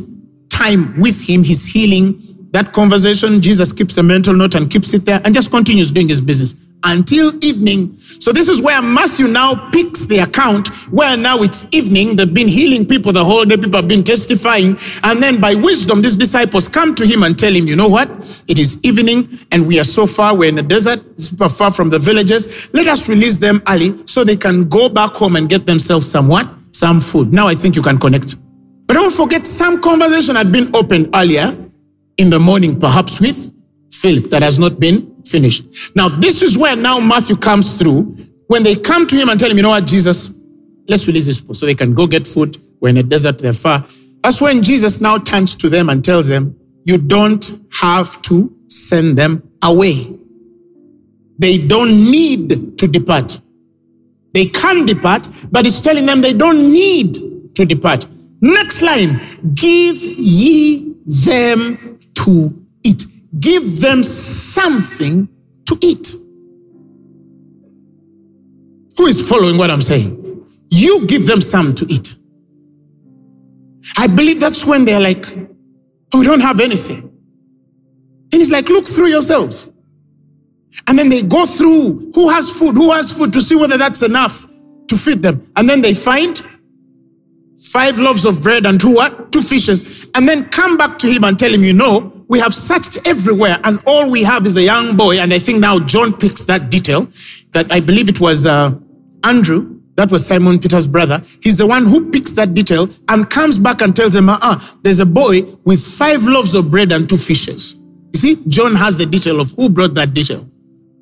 [0.50, 1.44] time with him.
[1.44, 2.48] his healing.
[2.50, 6.08] That conversation, Jesus keeps a mental note and keeps it there and just continues doing
[6.08, 7.96] his business until evening.
[8.18, 12.16] So this is where Matthew now picks the account where now it's evening.
[12.16, 13.56] They've been healing people the whole day.
[13.56, 14.78] People have been testifying.
[15.02, 18.10] And then by wisdom, these disciples come to him and tell him, you know what?
[18.48, 20.34] It is evening and we are so far.
[20.34, 22.68] We're in the desert, super far from the villages.
[22.72, 26.28] Let us release them early so they can go back home and get themselves some
[26.28, 26.48] what?
[26.72, 27.32] Some food.
[27.32, 28.36] Now I think you can connect.
[28.86, 31.56] But don't forget some conversation had been opened earlier
[32.16, 33.54] in the morning, perhaps with
[33.92, 35.64] Philip that has not been finished.
[35.94, 38.16] Now, this is where now Matthew comes through
[38.48, 40.32] when they come to him and tell him, you know what, Jesus,
[40.88, 42.60] let's release this people so they can go get food.
[42.80, 43.86] We're in a desert, they're far.
[44.22, 49.16] That's when Jesus now turns to them and tells them, you don't have to send
[49.16, 50.16] them away.
[51.38, 53.40] They don't need to depart.
[54.34, 58.06] They can depart, but it's telling them they don't need to depart.
[58.40, 59.20] Next line,
[59.54, 62.59] give ye them to
[63.38, 65.28] give them something
[65.66, 66.16] to eat.
[68.96, 70.16] Who is following what I'm saying?
[70.70, 72.16] You give them some to eat.
[73.96, 75.26] I believe that's when they're like,
[76.12, 76.98] oh, we don't have anything.
[78.32, 79.70] And it's like, look through yourselves.
[80.86, 84.02] And then they go through who has food, who has food to see whether that's
[84.02, 84.46] enough
[84.88, 85.50] to feed them.
[85.56, 86.42] And then they find
[87.72, 89.32] five loaves of bread and two what?
[89.32, 90.08] Two fishes.
[90.14, 93.58] And then come back to him and tell him, you know, we have searched everywhere
[93.64, 95.18] and all we have is a young boy.
[95.18, 97.08] And I think now John picks that detail
[97.50, 98.72] that I believe it was uh,
[99.24, 99.80] Andrew.
[99.96, 101.22] That was Simon Peter's brother.
[101.42, 104.76] He's the one who picks that detail and comes back and tells them, ah, uh-uh,
[104.82, 107.74] there's a boy with five loaves of bread and two fishes.
[108.14, 110.48] You see, John has the detail of who brought that detail.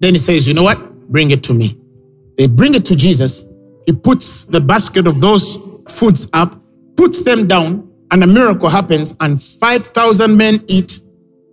[0.00, 1.10] Then he says, you know what?
[1.10, 1.78] Bring it to me.
[2.38, 3.42] They bring it to Jesus.
[3.84, 5.58] He puts the basket of those
[5.90, 6.58] foods up,
[6.96, 11.00] puts them down, and a miracle happens, and 5,000 men eat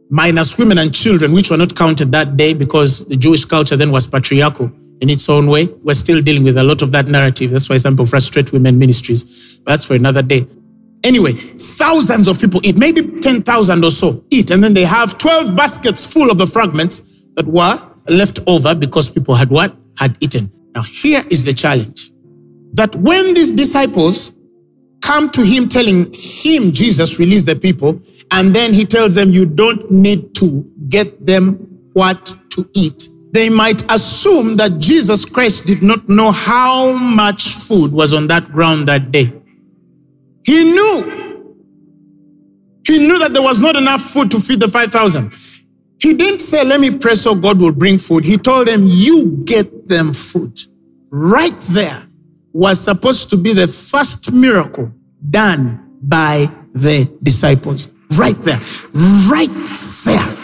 [0.09, 3.91] minus women and children, which were not counted that day because the Jewish culture then
[3.91, 5.65] was patriarchal in its own way.
[5.83, 7.51] We're still dealing with a lot of that narrative.
[7.51, 9.57] That's why some people frustrate women ministries.
[9.63, 10.47] But that's for another day.
[11.03, 14.49] Anyway, thousands of people eat, maybe 10,000 or so eat.
[14.51, 17.01] And then they have 12 baskets full of the fragments
[17.35, 19.75] that were left over because people had what?
[19.97, 20.51] Had eaten.
[20.73, 22.11] Now, here is the challenge
[22.73, 24.33] that when these disciples
[25.01, 28.01] come to him telling him, Jesus, release the people,
[28.35, 31.55] and then he tells them, You don't need to get them
[31.93, 33.07] what to eat.
[33.31, 38.51] They might assume that Jesus Christ did not know how much food was on that
[38.51, 39.33] ground that day.
[40.43, 41.23] He knew.
[42.85, 45.33] He knew that there was not enough food to feed the 5,000.
[46.01, 48.25] He didn't say, Let me pray so God will bring food.
[48.25, 50.59] He told them, You get them food.
[51.09, 52.05] Right there
[52.51, 54.91] was supposed to be the first miracle
[55.29, 57.93] done by the disciples.
[58.11, 58.59] Right there.
[59.29, 59.49] Right
[60.05, 60.37] there.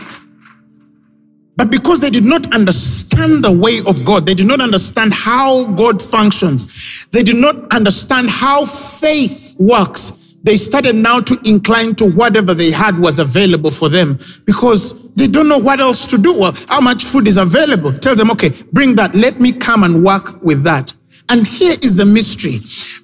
[1.58, 5.65] But because they did not understand the way of God, they did not understand how
[5.65, 12.06] God functions, they did not understand how faith works, they started now to incline to
[12.06, 16.39] whatever they had was available for them because they don't know what else to do.
[16.39, 17.93] Well, how much food is available?
[17.93, 19.13] Tell them, okay, bring that.
[19.13, 20.93] Let me come and work with that.
[21.30, 22.58] And here is the mystery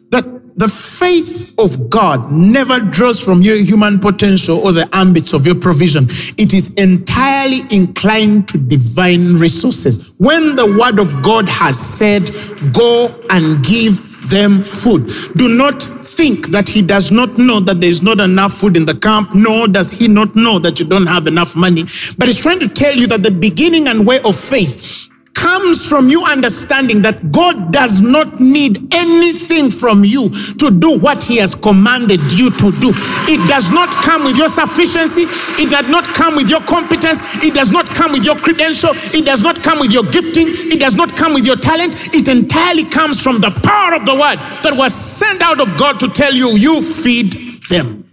[0.09, 0.25] that
[0.57, 5.55] the faith of God never draws from your human potential or the ambits of your
[5.55, 6.07] provision.
[6.37, 10.13] It is entirely inclined to divine resources.
[10.17, 12.31] When the word of God has said,
[12.73, 17.89] go and give them food, do not think that he does not know that there
[17.89, 21.05] is not enough food in the camp, nor does he not know that you don't
[21.05, 21.83] have enough money.
[22.17, 25.06] But he's trying to tell you that the beginning and way of faith
[25.37, 31.21] comes from you understanding that God does not need anything from you to do what
[31.21, 32.91] He has commanded you to do.
[33.29, 35.25] It does not come with your sufficiency,
[35.61, 39.25] it does not come with your competence, it does not come with your credential, it
[39.25, 41.95] does not come with your gifting, it does not come with your talent.
[42.15, 45.99] It entirely comes from the power of the word that was sent out of God
[45.99, 48.09] to tell you, you feed them.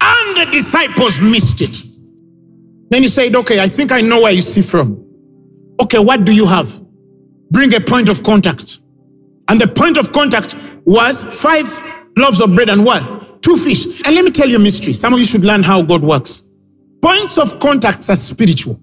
[0.00, 1.82] And the disciples missed it.
[2.90, 5.07] Then he said, Okay, I think I know where you see from.
[5.80, 6.80] Okay, what do you have?
[7.50, 8.80] Bring a point of contact.
[9.48, 11.66] And the point of contact was five
[12.16, 13.42] loaves of bread and what?
[13.42, 14.02] Two fish.
[14.04, 14.92] And let me tell you a mystery.
[14.92, 16.42] Some of you should learn how God works.
[17.00, 18.80] Points of contacts are spiritual.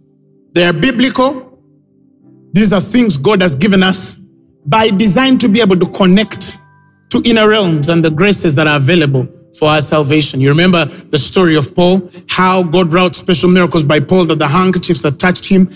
[0.53, 1.59] They are biblical.
[2.53, 4.15] These are things God has given us
[4.65, 6.57] by design to be able to connect
[7.11, 9.27] to inner realms and the graces that are available
[9.59, 10.41] for our salvation.
[10.41, 14.47] You remember the story of Paul, how God wrought special miracles by Paul that the
[14.47, 15.69] handkerchiefs that touched him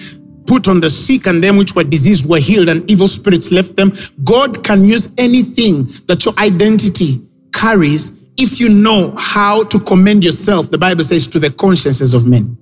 [0.50, 3.76] put on the sick and them which were diseased were healed and evil spirits left
[3.76, 3.93] them.
[4.24, 7.22] God can use anything that your identity
[7.54, 12.26] carries if you know how to commend yourself, the Bible says, to the consciences of
[12.26, 12.58] men.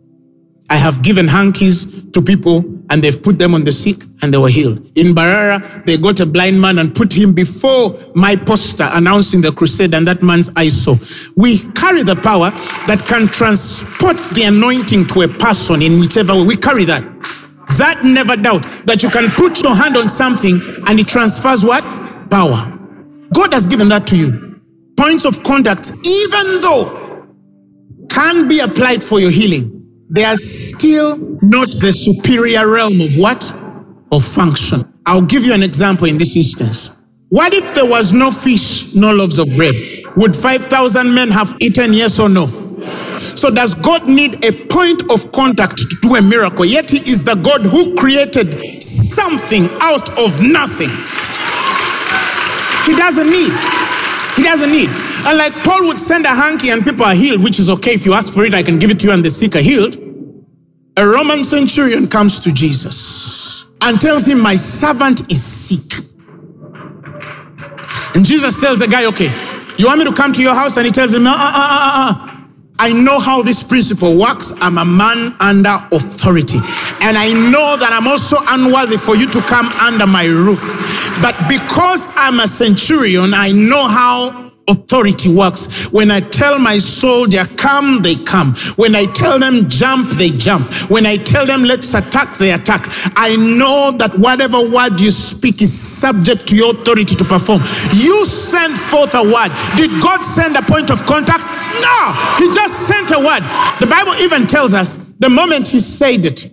[0.69, 4.37] I have given hankies to people and they've put them on the sick and they
[4.37, 4.79] were healed.
[4.97, 9.53] In Mbarara, they got a blind man and put him before my poster announcing the
[9.53, 10.97] crusade and that man's eyes saw.
[11.37, 12.49] We carry the power
[12.87, 16.43] that can transport the anointing to a person in whichever way.
[16.43, 17.46] We carry that.
[17.77, 21.83] That never doubt that you can put your hand on something and it transfers what?
[22.29, 22.73] Power.
[23.33, 24.61] God has given that to you.
[24.95, 27.27] Points of contact, even though
[28.09, 29.77] can be applied for your healing
[30.09, 33.51] they are still not the superior realm of what?
[34.11, 34.93] Of function.
[35.05, 36.95] I'll give you an example in this instance.
[37.29, 39.75] What if there was no fish, no loaves of bread?
[40.15, 42.45] Would 5,000 men have eaten, yes or no?
[43.37, 46.65] So, does God need a point of contact to do a miracle?
[46.65, 50.89] Yet, He is the God who created something out of nothing.
[52.85, 53.53] He doesn't need.
[54.35, 54.89] He doesn't need.
[55.27, 57.93] And like Paul would send a hanky and people are healed, which is okay.
[57.93, 59.61] If you ask for it, I can give it to you and the sick are
[59.61, 59.97] healed.
[60.95, 66.03] A Roman centurion comes to Jesus and tells him, My servant is sick.
[68.15, 69.31] And Jesus tells the guy, Okay,
[69.77, 70.75] you want me to come to your house?
[70.75, 72.36] And he tells him, uh, uh, uh.
[72.79, 74.53] I know how this principle works.
[74.61, 76.57] I'm a man under authority.
[77.01, 80.61] And I know that I'm also unworthy for you to come under my roof.
[81.21, 85.91] But because I'm a centurion, I know how authority works.
[85.91, 88.55] When I tell my soldier, come, they come.
[88.75, 90.73] When I tell them, jump, they jump.
[90.89, 92.85] When I tell them, let's attack, they attack.
[93.15, 97.61] I know that whatever word you speak is subject to your authority to perform.
[97.93, 99.51] You send forth a word.
[99.77, 101.43] Did God send a point of contact?
[101.81, 103.43] No, He just sent a word.
[103.79, 106.51] The Bible even tells us the moment He said it,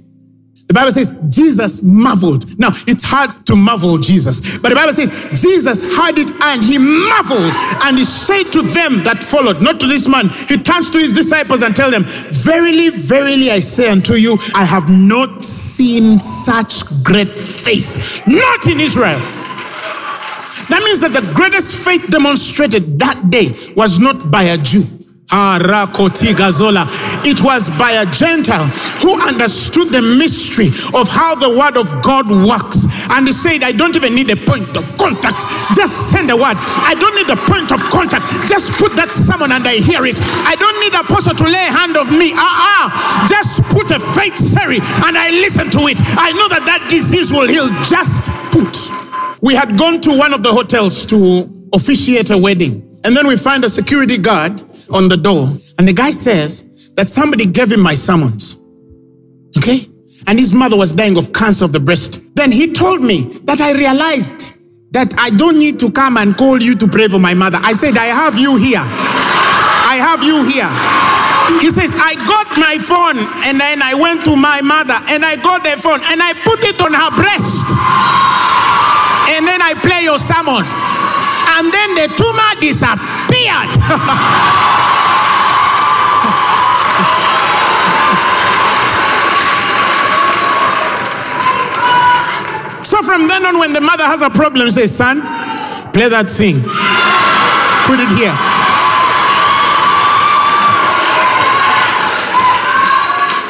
[0.67, 2.59] the Bible says Jesus marveled.
[2.59, 5.11] Now, it's hard to marvel Jesus, but the Bible says
[5.41, 7.53] Jesus heard it and he marveled
[7.85, 11.13] and he said to them that followed, not to this man, he turns to his
[11.13, 16.83] disciples and tell them, Verily, verily, I say unto you, I have not seen such
[17.03, 19.21] great faith, not in Israel.
[20.71, 24.87] That means that the greatest faith demonstrated that day was not by a Jew
[27.25, 28.67] it was by a Gentile
[29.01, 32.87] who understood the mystery of how the word of God works.
[33.11, 35.45] And he said, I don't even need a point of contact.
[35.75, 36.57] Just send a word.
[36.59, 38.25] I don't need a point of contact.
[38.49, 40.21] Just put that sermon and I hear it.
[40.21, 42.33] I don't need a apostle to lay hand on me.
[42.35, 43.29] Ah, uh-uh.
[43.29, 45.99] Just put a faith theory and I listen to it.
[46.17, 47.69] I know that that disease will heal.
[47.85, 48.79] Just put.
[49.43, 53.01] We had gone to one of the hotels to officiate a wedding.
[53.05, 54.61] And then we find a security guard
[54.91, 55.57] on the door.
[55.79, 58.57] And the guy says that somebody gave him my summons.
[59.57, 59.89] Okay?
[60.27, 62.21] And his mother was dying of cancer of the breast.
[62.35, 64.55] Then he told me that I realized
[64.93, 67.59] that I don't need to come and call you to pray for my mother.
[67.61, 68.83] I said, I have you here.
[68.83, 70.71] I have you here.
[71.61, 75.37] He says, I got my phone and then I went to my mother and I
[75.37, 77.69] got the phone and I put it on her breast.
[79.35, 80.65] And then I play your sermon.
[81.57, 83.71] And then the tumor disappeared.
[92.95, 95.21] So from then on, when the mother has a problem, say, son,
[95.93, 96.63] play that thing.
[97.89, 98.35] Put it here.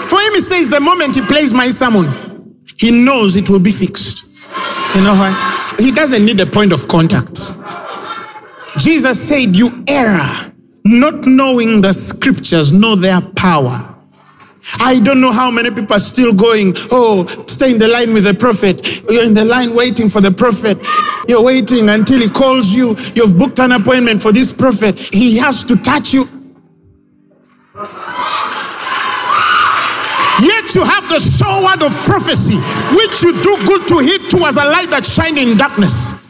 [0.09, 2.07] For him, he says, the moment he plays my sermon,
[2.79, 4.25] he knows it will be fixed.
[4.95, 5.75] You know why?
[5.79, 7.54] He doesn't need a point of contact.
[8.79, 10.53] Jesus said, You err,
[10.85, 13.95] not knowing the scriptures, know their power.
[14.81, 18.25] I don't know how many people are still going, oh, stay in the line with
[18.25, 19.03] the prophet.
[19.11, 20.79] You're in the line waiting for the prophet.
[21.29, 22.97] You're waiting until he calls you.
[23.15, 24.99] You've booked an appointment for this prophet.
[24.99, 26.25] He has to touch you.
[30.41, 32.57] Yet you have the sure word of prophecy,
[32.97, 36.24] which you do good to heed to as a light that shines in darkness.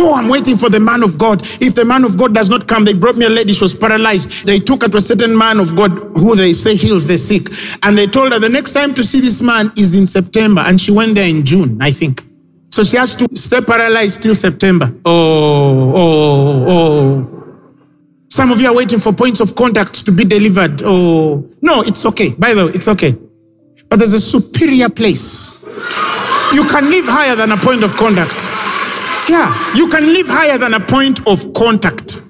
[0.00, 1.42] Oh, I'm waiting for the man of God.
[1.60, 3.74] If the man of God does not come, they brought me a lady, she was
[3.74, 4.46] paralyzed.
[4.46, 7.48] They took her to a certain man of God who they say heals the sick.
[7.82, 10.62] And they told her the next time to see this man is in September.
[10.64, 12.22] And she went there in June, I think.
[12.70, 14.94] So she has to stay paralyzed till September.
[15.04, 17.34] Oh, oh, oh.
[18.28, 20.80] Some of you are waiting for points of contact to be delivered.
[20.84, 22.30] Oh, no, it's okay.
[22.34, 23.16] By the way, it's okay.
[23.88, 25.58] But there's a superior place.
[26.52, 28.47] You can live higher than a point of contact.
[29.28, 32.22] Yeah, you can live higher than a point of contact.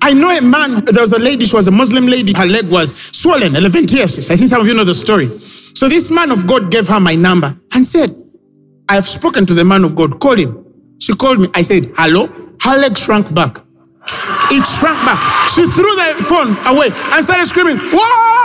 [0.00, 2.68] I know a man, there was a lady, she was a Muslim lady, her leg
[2.68, 4.30] was swollen, elephantiasis.
[4.30, 5.28] I think some of you know the story.
[5.74, 8.14] So this man of God gave her my number and said,
[8.88, 10.18] I have spoken to the man of God.
[10.20, 10.64] Call him.
[10.98, 11.48] She called me.
[11.54, 12.26] I said, Hello?
[12.60, 13.58] Her leg shrunk back.
[14.50, 15.50] It shrank back.
[15.50, 18.41] She threw the phone away and started screaming, Whoa!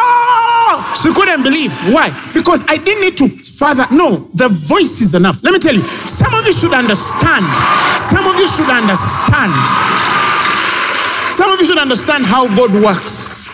[1.01, 1.71] She couldn't believe.
[1.93, 2.09] Why?
[2.33, 3.85] Because I didn't need to father.
[3.91, 5.43] No, the voice is enough.
[5.43, 7.45] Let me tell you, some of you should understand.
[8.09, 9.53] Some of you should understand.
[11.31, 13.49] Some of you should understand how God works.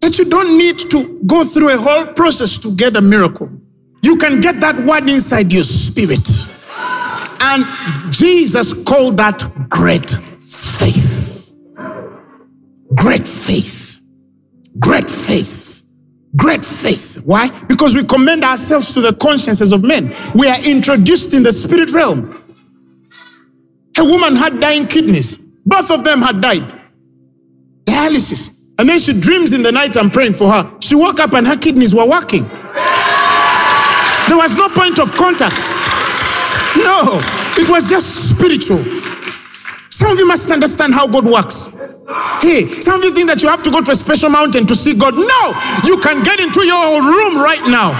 [0.00, 3.50] That you don't need to go through a whole process to get a miracle.
[4.02, 6.26] You can get that word inside your spirit.
[7.42, 7.64] And
[8.10, 11.52] Jesus called that great faith.
[12.94, 14.00] Great faith.
[14.78, 15.69] Great faith.
[16.36, 17.20] Great faith.
[17.24, 17.48] Why?
[17.64, 20.14] Because we commend ourselves to the consciences of men.
[20.34, 22.36] We are introduced in the spirit realm.
[23.98, 25.36] A woman had dying kidneys.
[25.66, 26.80] Both of them had died.
[27.84, 28.56] Dialysis.
[28.78, 30.72] And then she dreams in the night, I'm praying for her.
[30.80, 32.44] She woke up and her kidneys were working.
[34.28, 35.58] There was no point of contact.
[36.76, 37.18] No,
[37.58, 38.78] it was just spiritual.
[40.00, 41.68] Some of you must understand how God works.
[42.40, 44.74] Hey, some of you think that you have to go to a special mountain to
[44.74, 45.12] see God.
[45.12, 45.42] No,
[45.84, 47.92] you can get into your room right now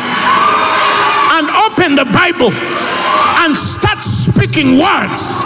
[1.37, 2.57] and open the Bible
[3.45, 5.45] and start speaking words.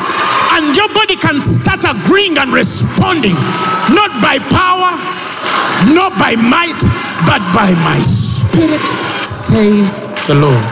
[0.54, 3.34] And your body can start agreeing and responding,
[3.90, 4.94] not by power,
[5.90, 6.78] not by might,
[7.26, 8.78] but by my spirit,
[9.26, 9.98] says
[10.30, 10.62] the Lord.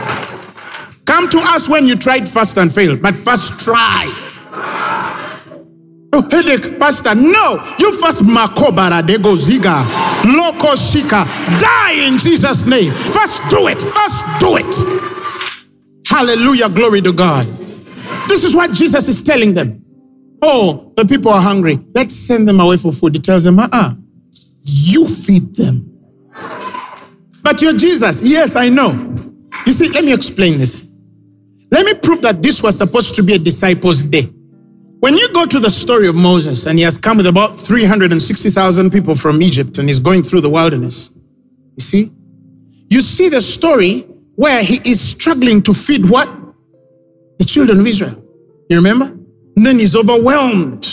[1.03, 4.22] Come to us when you tried first and failed, but first try.
[6.21, 7.15] Headache, pastor.
[7.15, 9.83] No, you first makobara dego ziga,
[10.25, 11.25] loco shika.
[11.59, 12.91] Die in Jesus' name.
[12.91, 13.81] First do it.
[13.81, 16.07] First do it.
[16.07, 16.69] Hallelujah.
[16.69, 17.47] Glory to God.
[18.27, 19.83] This is what Jesus is telling them.
[20.41, 21.79] Oh, the people are hungry.
[21.95, 23.15] Let's send them away for food.
[23.15, 23.95] He tells them, uh uh
[24.65, 25.89] you feed them.
[27.41, 28.21] But you're Jesus.
[28.21, 28.91] Yes, I know.
[29.65, 30.87] You see, let me explain this.
[31.71, 34.29] Let me prove that this was supposed to be a disciples' day.
[35.03, 38.89] When you go to the story of Moses, and he has come with about 360,000
[38.89, 41.09] people from Egypt and he's going through the wilderness,
[41.75, 42.11] you see,
[42.89, 46.29] you see the story where he is struggling to feed what?
[47.37, 48.15] The children of Israel.
[48.69, 49.07] You remember?
[49.57, 50.87] And then he's overwhelmed.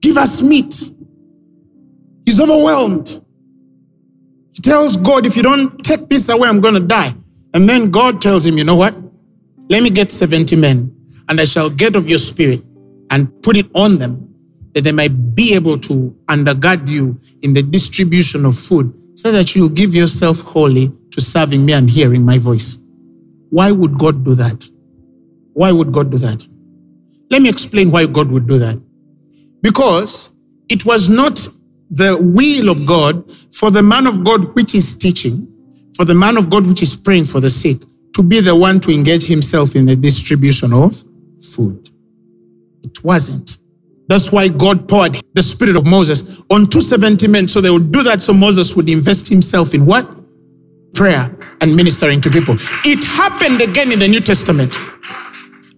[0.00, 0.90] Give us meat.
[2.26, 3.24] He's overwhelmed.
[4.52, 7.14] He tells God, if you don't take this away, I'm going to die.
[7.54, 8.96] And then God tells him, you know what?
[9.68, 10.92] Let me get 70 men,
[11.28, 12.62] and I shall get of your spirit
[13.10, 14.34] and put it on them,
[14.74, 19.54] that they might be able to undergird you in the distribution of food, so that
[19.54, 22.78] you'll give yourself wholly to serving me and hearing my voice.
[23.50, 24.68] Why would God do that?
[25.52, 26.46] Why would God do that?
[27.30, 28.80] Let me explain why God would do that.
[29.60, 30.30] Because
[30.68, 31.46] it was not
[31.90, 35.46] the will of God for the man of God which is teaching,
[35.94, 37.82] for the man of God which is praying for the sick,
[38.14, 41.04] to be the one to engage himself in the distribution of
[41.44, 41.90] food.
[42.82, 43.58] It wasn't.
[44.08, 48.02] That's why God poured the spirit of Moses on 270 men so they would do
[48.02, 50.08] that so Moses would invest himself in what?
[50.94, 52.56] Prayer and ministering to people.
[52.84, 54.72] It happened again in the New Testament.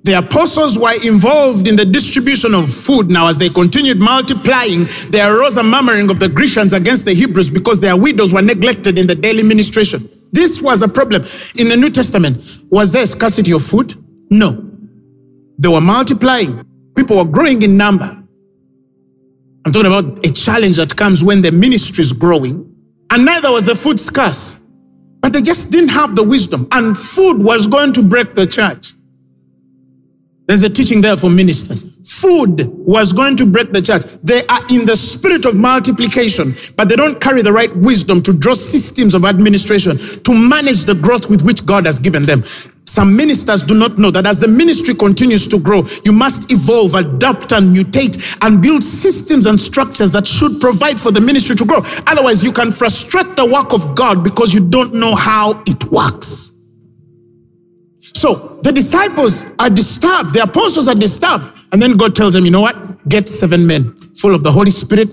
[0.04, 3.10] The apostles were involved in the distribution of food.
[3.10, 7.48] Now, as they continued multiplying, there arose a murmuring of the Grecians against the Hebrews
[7.48, 10.08] because their widows were neglected in the daily ministration.
[10.30, 11.24] This was a problem.
[11.56, 12.36] In the New Testament,
[12.68, 13.96] was there scarcity of food?
[14.30, 14.63] No.
[15.58, 16.64] They were multiplying.
[16.96, 18.24] People were growing in number.
[19.64, 22.70] I'm talking about a challenge that comes when the ministry is growing,
[23.10, 24.60] and neither was the food scarce.
[25.20, 28.92] But they just didn't have the wisdom, and food was going to break the church.
[30.46, 31.82] There's a teaching there for ministers.
[32.20, 34.02] Food was going to break the church.
[34.22, 38.34] They are in the spirit of multiplication, but they don't carry the right wisdom to
[38.34, 42.44] draw systems of administration to manage the growth with which God has given them.
[42.94, 46.94] Some ministers do not know that as the ministry continues to grow, you must evolve,
[46.94, 51.64] adapt, and mutate and build systems and structures that should provide for the ministry to
[51.64, 51.80] grow.
[52.06, 56.52] Otherwise, you can frustrate the work of God because you don't know how it works.
[58.00, 61.46] So the disciples are disturbed, the apostles are disturbed.
[61.72, 63.08] And then God tells them, you know what?
[63.08, 65.08] Get seven men full of the Holy Spirit,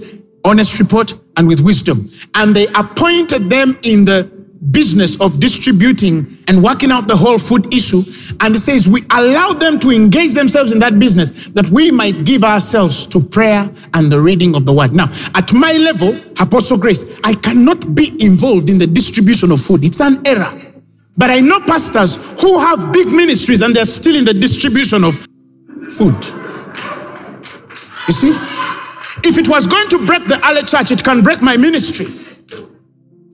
[0.45, 2.11] honest report, and with wisdom.
[2.35, 7.73] And they appointed them in the business of distributing and working out the whole food
[7.73, 8.03] issue.
[8.39, 12.25] And it says, we allow them to engage themselves in that business that we might
[12.25, 14.93] give ourselves to prayer and the reading of the word.
[14.93, 19.83] Now, at my level, Apostle Grace, I cannot be involved in the distribution of food.
[19.83, 20.59] It's an error.
[21.17, 25.15] But I know pastors who have big ministries and they're still in the distribution of
[25.91, 26.23] food.
[28.07, 28.37] You see?
[29.23, 32.07] If it was going to break the early church, it can break my ministry.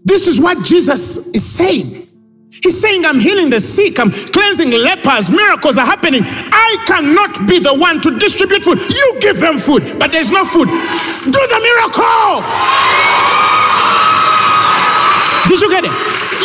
[0.08, 2.08] This is what Jesus is saying.
[2.50, 6.22] He's saying, I'm healing the sick, I'm cleansing lepers, miracles are happening.
[6.26, 8.80] I cannot be the one to distribute food.
[8.80, 10.68] You give them food, but there's no food.
[10.68, 12.42] Do the miracle.
[15.48, 15.92] Did you get it?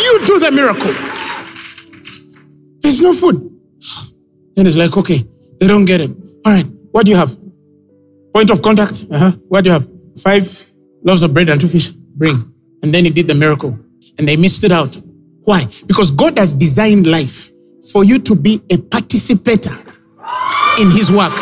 [0.03, 0.93] You do the miracle.
[2.81, 3.49] There's no food.
[4.55, 5.25] Then it's like, okay,
[5.59, 6.11] they don't get it.
[6.45, 7.35] All right, what do you have?
[8.33, 9.05] Point of contact?
[9.09, 9.31] Uh-huh.
[9.47, 9.87] What do you have?
[10.19, 10.71] Five
[11.03, 11.89] loaves of bread and two fish.
[11.89, 12.52] Bring.
[12.83, 13.79] And then he did the miracle.
[14.19, 14.95] And they missed it out.
[15.45, 15.67] Why?
[15.87, 17.49] Because God has designed life
[17.91, 19.73] for you to be a participator
[20.79, 21.33] in his work.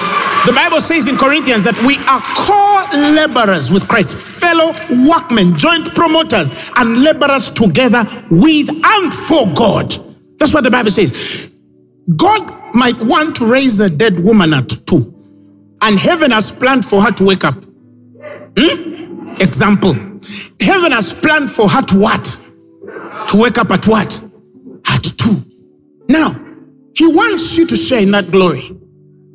[0.45, 2.71] The Bible says in Corinthians that we are co
[3.13, 4.73] laborers with Christ, fellow
[5.07, 9.93] workmen, joint promoters, and laborers together with and for God.
[10.39, 11.51] That's what the Bible says.
[12.15, 15.13] God might want to raise a dead woman at two,
[15.81, 17.63] and heaven has planned for her to wake up.
[18.57, 18.90] Hmm?
[19.39, 19.93] Example
[20.59, 22.37] Heaven has planned for her to what?
[23.29, 24.23] To wake up at what?
[24.87, 25.43] At two.
[26.07, 26.33] Now,
[26.95, 28.77] He wants you to share in that glory.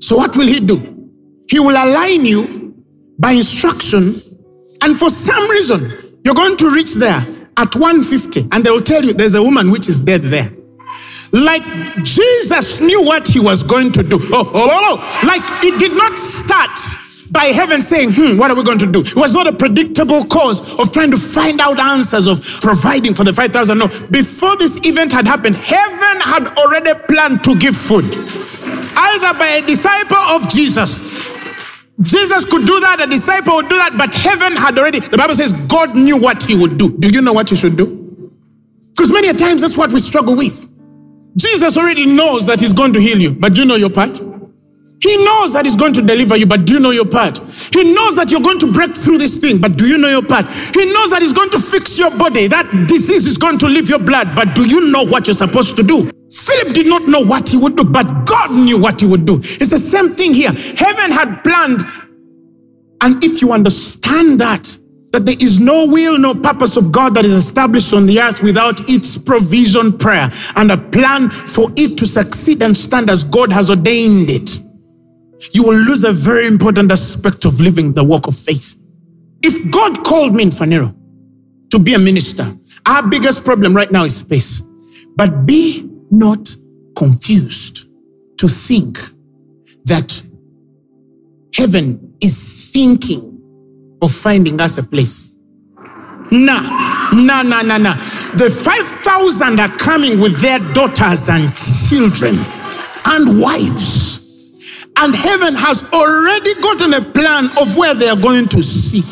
[0.00, 1.10] So, what will He do?
[1.48, 2.74] He will align you
[3.18, 4.14] by instruction,
[4.82, 7.24] and for some reason, you're going to reach there
[7.56, 10.52] at 150, and they will tell you there's a woman which is dead there.
[11.32, 11.62] Like
[12.04, 14.18] Jesus knew what he was going to do.
[14.32, 15.26] Oh, oh, oh, oh.
[15.26, 16.70] Like it did not start
[17.30, 19.00] by heaven saying, hmm, what are we going to do?
[19.00, 23.24] It was not a predictable cause of trying to find out answers of providing for
[23.24, 23.78] the 5,000.
[23.78, 29.60] No, before this event had happened, heaven had already planned to give food, either by
[29.62, 31.00] a disciple of Jesus.
[32.02, 35.34] Jesus could do that, a disciple would do that, but heaven had already, the Bible
[35.34, 36.90] says God knew what he would do.
[36.98, 38.30] Do you know what you should do?
[38.94, 40.68] Because many a times that's what we struggle with.
[41.36, 44.20] Jesus already knows that he's going to heal you, but you know your part?
[45.00, 47.38] He knows that he's going to deliver you, but do you know your part?
[47.38, 50.22] He knows that you're going to break through this thing, but do you know your
[50.22, 50.46] part?
[50.46, 52.46] He knows that he's going to fix your body.
[52.46, 55.76] That disease is going to leave your blood, but do you know what you're supposed
[55.76, 56.10] to do?
[56.32, 59.36] Philip did not know what he would do, but God knew what he would do.
[59.38, 60.52] It's the same thing here.
[60.52, 61.82] Heaven had planned,
[63.02, 64.76] and if you understand that,
[65.12, 68.42] that there is no will, no purpose of God that is established on the earth
[68.42, 73.52] without its provision, prayer, and a plan for it to succeed and stand as God
[73.52, 74.65] has ordained it
[75.52, 78.76] you will lose a very important aspect of living the walk of faith.
[79.42, 80.94] If God called me in Phaneroo
[81.70, 82.56] to be a minister,
[82.86, 84.60] our biggest problem right now is space.
[85.16, 86.54] But be not
[86.94, 87.86] confused
[88.38, 88.98] to think
[89.84, 90.22] that
[91.54, 93.32] heaven is thinking
[94.02, 95.32] of finding us a place.
[96.30, 97.94] Nah, nah, nah, nah, nah.
[98.34, 101.50] The 5,000 are coming with their daughters and
[101.88, 102.36] children
[103.06, 104.05] and wives
[104.96, 109.04] and heaven has already gotten a plan of where they are going to sit.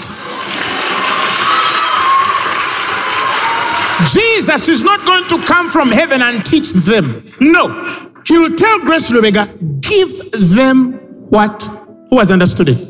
[4.13, 7.31] Jesus is not going to come from heaven and teach them.
[7.41, 8.11] No.
[8.27, 9.47] He will tell Grace Lubega,
[9.81, 10.11] give
[10.55, 10.95] them
[11.31, 11.63] what?
[12.11, 12.79] Who has understood it?
[12.79, 12.85] To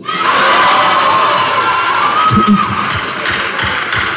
[2.50, 2.84] eat.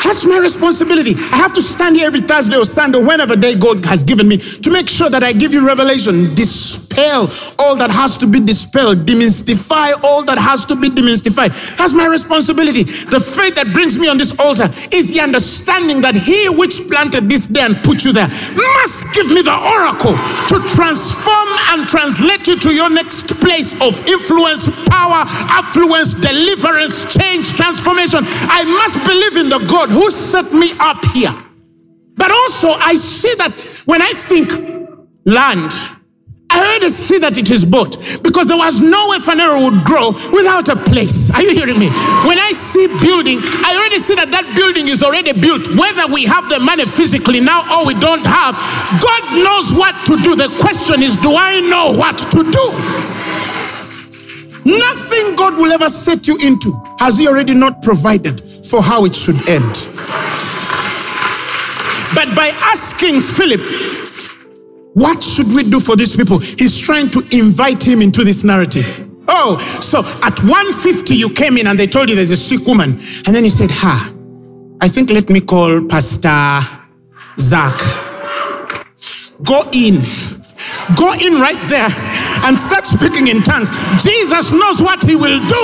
[0.03, 1.15] That's my responsibility.
[1.15, 4.38] I have to stand here every Thursday or Sunday, whenever day God has given me,
[4.38, 6.34] to make sure that I give you revelation,
[6.98, 7.30] dispel
[7.60, 11.78] all that has to be dispelled, demystify all that has to be demystified.
[11.78, 12.84] That's my responsibility.
[12.84, 17.30] The faith that brings me on this altar is the understanding that He which planted
[17.30, 20.16] this day and put you there must give me the oracle
[20.50, 25.24] to transform and translate you to your next place of influence, power,
[25.54, 28.24] affluence, deliverance, change, transformation.
[28.26, 31.36] I must believe in the God who set me up here.
[32.16, 33.52] But also, I see that
[33.86, 34.52] when I think
[35.26, 35.72] land,
[36.50, 40.12] I already see that it is bought because there was no way Phaneroo would grow
[40.32, 41.30] without a place.
[41.32, 41.89] Are you hearing me?
[42.26, 45.68] When I see building, I already see that that building is already built.
[45.76, 48.56] Whether we have the money physically now or we don't have,
[49.02, 50.36] God knows what to do.
[50.36, 52.66] The question is, do I know what to do?
[54.64, 59.16] Nothing God will ever set you into has He already not provided for how it
[59.16, 59.88] should end.
[62.16, 63.62] But by asking Philip,
[64.98, 66.39] what should we do for these people?
[66.39, 69.08] He's trying to invite him into this narrative.
[69.28, 72.93] Oh, so at 150 you came in and they told you there's a sick woman.
[73.28, 74.12] And then he said, Ha,
[74.82, 76.68] I think let me call Pastor
[77.39, 77.80] Zach.
[79.43, 80.02] Go in.
[80.95, 83.69] Go in right there and start speaking in tongues.
[84.01, 85.63] Jesus knows what he will do.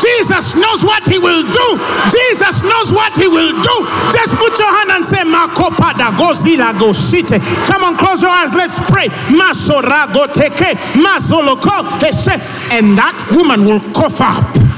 [0.00, 1.68] Jesus knows what he will do.
[2.10, 3.76] Jesus knows what he will do.
[4.10, 7.38] Just put your hand and say, Makopada gozila goshite.
[7.66, 8.54] Come on, close your eyes.
[8.54, 9.08] Let's pray.
[9.30, 11.86] Masorago teke, mazoloko
[12.72, 14.68] And that woman will cough up.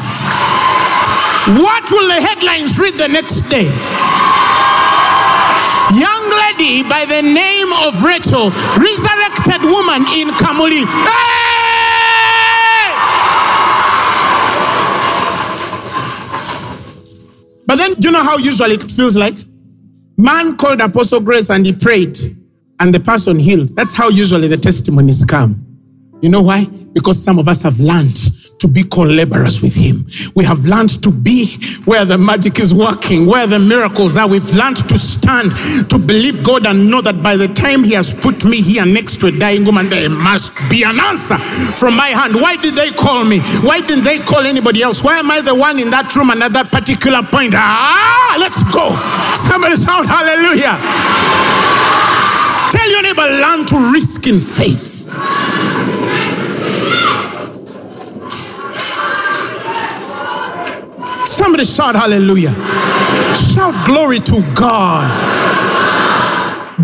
[1.56, 3.64] What will the headlines read the next day?
[5.90, 10.84] Young lady by the name name of Rachel, resurrected woman in Kamuli.
[10.86, 11.30] Hey!
[17.66, 19.36] But then, do you know how usually it feels like?
[20.16, 22.18] Man called Apostle Grace and he prayed,
[22.80, 23.74] and the person healed.
[23.76, 25.69] That's how usually the testimonies come.
[26.22, 26.66] You know why?
[26.92, 28.16] Because some of us have learned
[28.60, 30.06] to be co-laborers with him.
[30.34, 31.56] We have learned to be
[31.86, 34.28] where the magic is working, where the miracles are.
[34.28, 35.52] We've learned to stand,
[35.88, 39.18] to believe God and know that by the time he has put me here next
[39.20, 42.34] to a dying woman, there must be an answer from my hand.
[42.34, 43.40] Why did they call me?
[43.62, 45.02] Why didn't they call anybody else?
[45.02, 47.54] Why am I the one in that room and at that particular point?
[47.56, 48.92] Ah, let's go.
[49.48, 50.76] Somebody shout hallelujah.
[52.70, 54.89] Tell your neighbor, learn to risk in faith.
[61.50, 62.54] Somebody shout hallelujah.
[63.34, 65.10] Shout glory to God.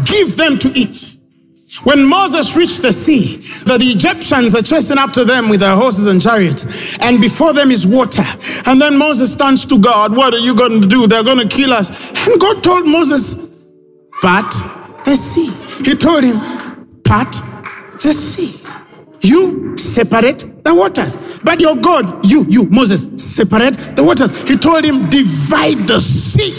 [0.04, 1.14] Give them to eat.
[1.84, 6.20] When Moses reached the sea, the Egyptians are chasing after them with their horses and
[6.20, 8.24] chariots, and before them is water.
[8.64, 11.06] And then Moses turns to God, What are you going to do?
[11.06, 11.90] They're going to kill us.
[12.26, 13.68] And God told Moses,
[14.20, 14.50] Part
[15.04, 15.48] the sea.
[15.84, 16.40] He told him,
[17.04, 17.36] Part
[18.02, 18.68] the sea.
[19.20, 21.16] You separate the waters.
[21.44, 24.34] But your God, you, you, Moses, separate the waters.
[24.42, 26.50] He told him, divide the sea.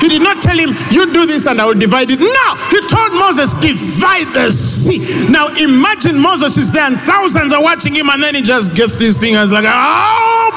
[0.00, 2.20] He did not tell him, you do this and I will divide it.
[2.20, 5.02] No, he told Moses, divide the sea.
[5.30, 8.96] Now imagine Moses is there and thousands are watching him and then he just gets
[8.96, 10.50] this thing and it's like, oh,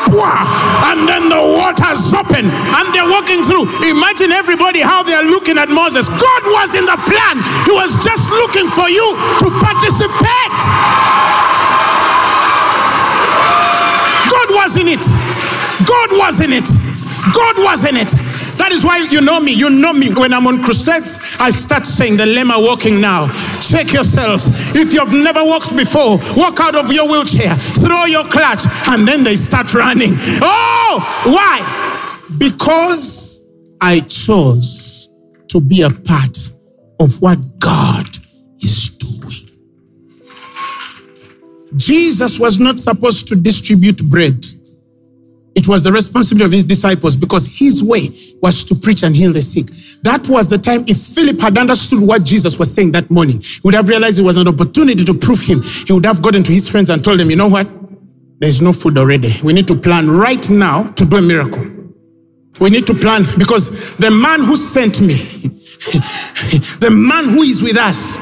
[0.86, 3.66] and then the waters open and they're walking through.
[3.90, 6.08] Imagine everybody how they're looking at Moses.
[6.10, 7.42] God was in the plan.
[7.66, 10.54] He was just looking for you to participate.
[14.70, 15.02] Was in it.
[15.88, 16.70] God was in it.
[17.34, 18.10] God was in it.
[18.60, 19.52] That is why you know me.
[19.52, 20.14] You know me.
[20.14, 23.34] When I'm on crusades, I start saying the are walking now.
[23.62, 24.48] Check yourselves.
[24.76, 29.24] If you've never walked before, walk out of your wheelchair, throw your clutch, and then
[29.24, 30.14] they start running.
[30.40, 32.28] Oh, why?
[32.38, 33.42] Because
[33.82, 35.10] I chose
[35.48, 36.38] to be a part
[37.00, 38.08] of what God
[38.62, 39.50] is doing.
[41.76, 44.46] Jesus was not supposed to distribute bread.
[45.60, 49.34] It was the responsibility of his disciples because his way was to preach and heal
[49.34, 49.66] the sick.
[50.04, 53.60] That was the time, if Philip had understood what Jesus was saying that morning, he
[53.66, 55.62] would have realized it was an opportunity to prove him.
[55.62, 57.68] He would have gotten to his friends and told them, you know what?
[58.40, 59.34] There's no food already.
[59.44, 61.70] We need to plan right now to do a miracle.
[62.62, 65.16] We need to plan because the man who sent me,
[66.80, 68.16] the man who is with us,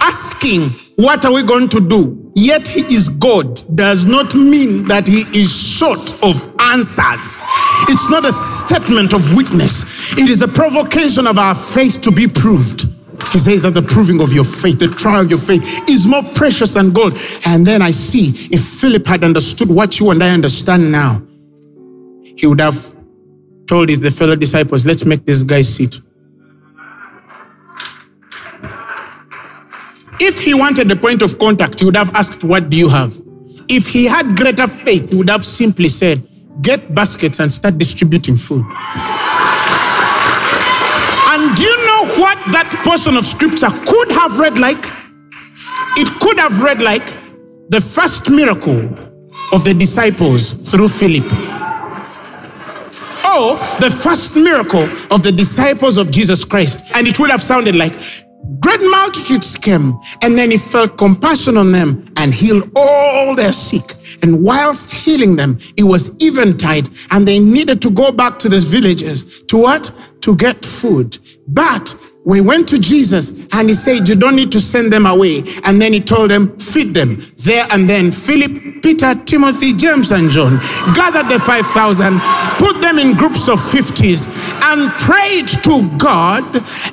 [0.00, 2.24] asking, What are we going to do?
[2.36, 7.42] Yet he is God, does not mean that he is short of answers.
[7.88, 12.26] It's not a statement of weakness, it is a provocation of our faith to be
[12.26, 12.86] proved.
[13.32, 16.22] He says that the proving of your faith, the trial of your faith, is more
[16.34, 17.16] precious than gold.
[17.46, 21.22] And then I see if Philip had understood what you and I understand now,
[22.36, 22.94] he would have
[23.66, 25.96] told his the fellow disciples, let's make this guy sit.
[30.20, 33.20] If he wanted a point of contact, he would have asked, What do you have?
[33.68, 36.26] If he had greater faith, he would have simply said,
[36.62, 38.64] Get baskets and start distributing food.
[41.34, 44.84] And do you know what that portion of scripture could have read like?
[45.96, 47.06] It could have read like
[47.70, 48.88] the first miracle
[49.52, 51.24] of the disciples through Philip.
[53.34, 56.82] Or the first miracle of the disciples of Jesus Christ.
[56.94, 57.94] And it would have sounded like
[58.60, 63.82] great multitudes came, and then he felt compassion on them and healed all their sick.
[64.22, 68.64] And whilst healing them, it was eventide, and they needed to go back to these
[68.64, 69.90] villages to what?
[70.22, 71.18] To get food.
[71.48, 71.94] But
[72.24, 75.44] we went to Jesus and he said, You don't need to send them away.
[75.64, 77.22] And then he told them, Feed them.
[77.36, 80.58] There and then, Philip, Peter, Timothy, James, and John
[80.94, 82.20] gathered the 5,000,
[82.58, 84.26] put them in groups of 50s,
[84.64, 86.44] and prayed to God.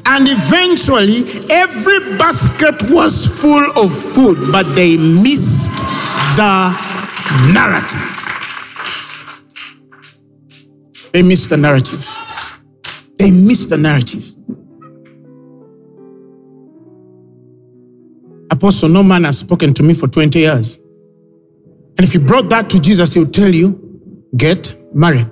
[0.05, 5.71] And eventually, every basket was full of food, but they missed
[6.35, 6.90] the
[7.53, 8.01] narrative.
[11.13, 12.07] They miss the narrative.
[13.17, 14.23] They miss the narrative.
[18.49, 20.77] Apostle, no man has spoken to me for 20 years.
[21.97, 23.79] And if you brought that to Jesus, he would tell you,
[24.37, 25.31] get married.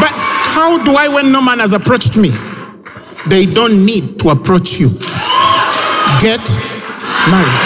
[0.00, 0.12] But
[0.54, 2.30] how do I when no man has approached me?
[3.28, 4.90] They don't need to approach you.
[6.20, 6.46] Get
[7.30, 7.60] married.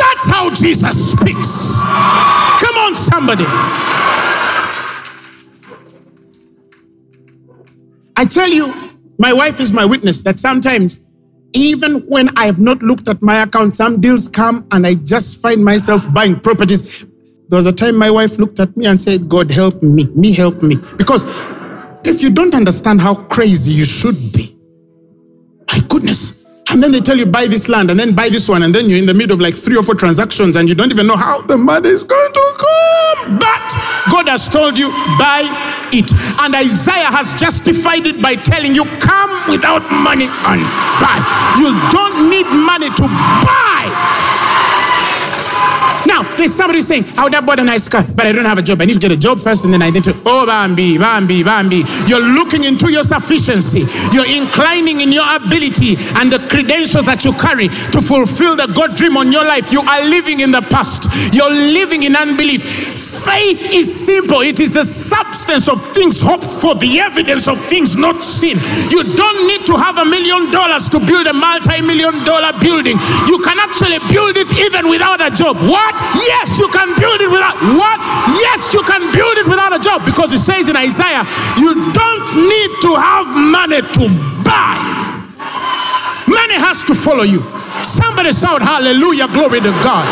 [0.00, 1.76] That's how Jesus speaks.
[2.58, 3.44] Come on, somebody.
[8.16, 8.72] I tell you,
[9.18, 11.00] my wife is my witness that sometimes,
[11.52, 15.42] even when I have not looked at my account, some deals come and I just
[15.42, 17.04] find myself buying properties.
[17.48, 20.32] There was a time my wife looked at me and said, God help me, me
[20.32, 20.76] help me.
[20.96, 21.24] Because
[22.06, 24.56] if you don't understand how crazy you should be,
[25.70, 26.39] my goodness.
[26.72, 28.88] And then they tell you buy this land and then buy this one, and then
[28.88, 31.16] you're in the middle of like three or four transactions and you don't even know
[31.16, 33.38] how the money is going to come.
[33.38, 33.74] But
[34.10, 35.42] God has told you buy
[35.92, 36.10] it.
[36.40, 40.62] And Isaiah has justified it by telling you come without money and
[41.02, 41.18] buy.
[41.58, 43.06] You don't need money to
[43.42, 44.19] buy.
[46.20, 48.44] Now, there's somebody saying, oh, I would have bought a nice car, but I don't
[48.44, 48.82] have a job.
[48.82, 51.42] I need to get a job first and then I need to, oh, Bambi, Bambi,
[51.42, 51.82] Bambi.
[52.06, 53.86] You're looking into your sufficiency.
[54.12, 58.96] You're inclining in your ability and the credentials that you carry to fulfill the God
[58.96, 59.72] dream on your life.
[59.72, 61.08] You are living in the past.
[61.32, 62.68] You're living in unbelief.
[63.24, 64.40] Faith is simple.
[64.40, 68.58] It is the substance of things hoped for, the evidence of things not seen.
[68.90, 72.98] You don't need to have a million dollars to build a multi-million dollar building.
[73.26, 75.56] You can actually build it even without a job.
[75.56, 76.09] What?
[76.18, 77.98] Yes, you can build it without what?
[78.40, 81.24] Yes, you can build it without a job because it says in Isaiah,
[81.58, 84.04] you don't need to have money to
[84.42, 84.76] buy.
[86.26, 87.42] Money has to follow you.
[87.82, 90.06] Somebody shout hallelujah, glory to God.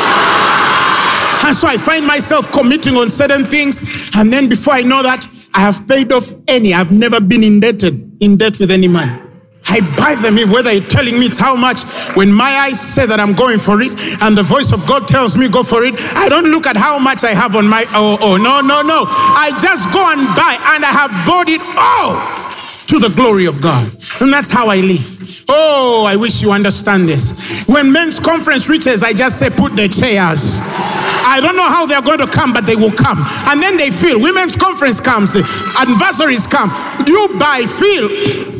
[1.44, 4.10] And so I find myself committing on certain things.
[4.16, 6.74] And then before I know that, I have paid off any.
[6.74, 9.27] I've never been indebted, in debt with any man.
[9.70, 11.82] I buy them in, whether you're telling me it's how much.
[12.16, 13.92] When my eyes say that I'm going for it,
[14.22, 16.98] and the voice of God tells me go for it, I don't look at how
[16.98, 19.04] much I have on my oh oh no no no.
[19.08, 22.48] I just go and buy, and I have bought it all
[22.88, 23.92] to the glory of God.
[24.20, 25.44] And that's how I live.
[25.48, 27.62] Oh, I wish you understand this.
[27.66, 30.58] When men's conference reaches, I just say, put the chairs.
[30.62, 33.22] I don't know how they're going to come, but they will come.
[33.46, 34.18] And then they feel.
[34.18, 35.40] Women's conference comes, the
[35.76, 36.70] adversaries come.
[37.06, 38.57] You buy, feel.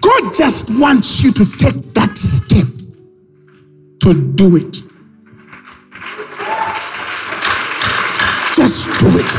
[0.00, 2.66] God just wants you to take that step
[4.00, 4.82] to do it.
[8.54, 9.32] Just do it.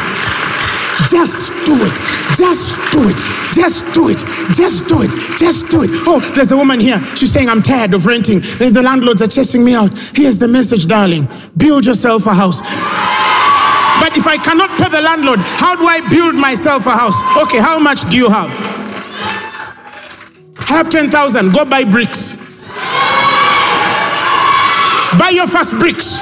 [1.09, 1.97] Just do it.
[2.35, 3.17] Just do it.
[3.53, 4.19] Just do it.
[4.53, 5.11] Just do it.
[5.37, 5.89] Just do it.
[6.05, 7.03] Oh, there's a woman here.
[7.15, 8.39] She's saying, I'm tired of renting.
[8.39, 9.91] The landlords are chasing me out.
[10.15, 11.27] Here's the message, darling.
[11.55, 12.61] Build yourself a house.
[13.99, 17.15] But if I cannot pay the landlord, how do I build myself a house?
[17.43, 18.76] Okay, how much do you have?
[20.65, 21.53] Have 10,000.
[21.53, 22.33] Go buy bricks.
[25.17, 26.21] Buy your first bricks.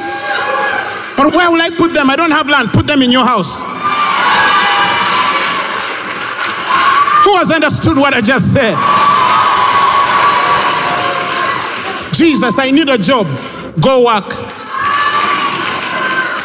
[1.18, 2.10] Or where will I put them?
[2.10, 2.70] I don't have land.
[2.70, 3.64] Put them in your house.
[7.24, 8.76] Who has understood what I just said?
[12.14, 13.26] Jesus, I need a job.
[13.82, 14.32] Go work.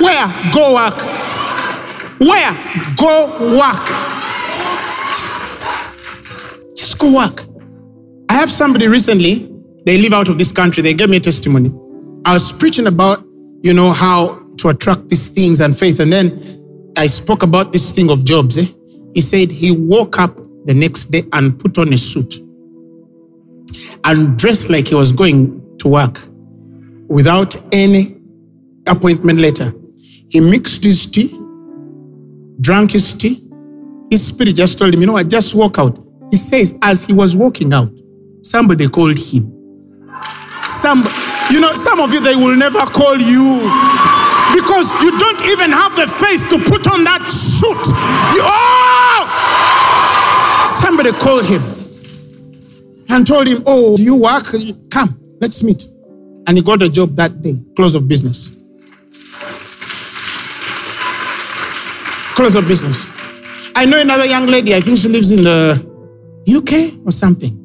[0.00, 0.26] Where?
[0.52, 0.96] Go work.
[2.18, 2.52] Where?
[2.96, 3.86] Go work.
[6.74, 7.49] Just go work.
[8.30, 9.52] I have somebody recently,
[9.84, 11.74] they live out of this country, they gave me a testimony.
[12.24, 13.26] I was preaching about,
[13.60, 15.98] you know, how to attract these things and faith.
[15.98, 18.56] And then I spoke about this thing of jobs.
[18.56, 18.66] Eh?
[19.16, 22.36] He said he woke up the next day and put on a suit
[24.04, 26.20] and dressed like he was going to work
[27.08, 28.16] without any
[28.86, 29.74] appointment letter.
[30.28, 31.36] He mixed his tea,
[32.60, 33.44] drank his tea.
[34.08, 35.98] His spirit just told him, You know what, just walk out.
[36.30, 37.90] He says, as he was walking out,
[38.50, 39.46] somebody called him.
[40.62, 41.06] Some,
[41.50, 43.60] you know, some of you, they will never call you
[44.54, 47.86] because you don't even have the faith to put on that suit.
[48.34, 49.28] You, oh!
[50.82, 51.62] Somebody called him
[53.10, 54.46] and told him, Oh, do you work?
[54.90, 55.86] Come, let's meet.
[56.48, 58.50] And he got a job that day, close of business.
[62.34, 63.06] Close of business.
[63.76, 65.78] I know another young lady, I think she lives in the
[66.48, 67.59] UK or something.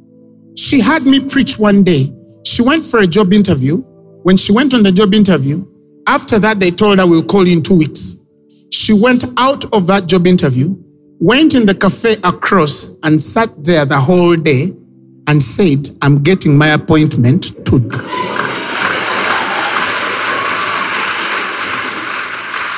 [0.66, 2.12] She had me preach one day.
[2.46, 3.78] She went for a job interview.
[4.24, 5.66] When she went on the job interview,
[6.08, 8.16] after that, they told her, We'll call you in two weeks.
[8.72, 10.76] She went out of that job interview
[11.20, 14.74] went in the cafe across and sat there the whole day
[15.28, 17.80] and said, I'm getting my appointment to.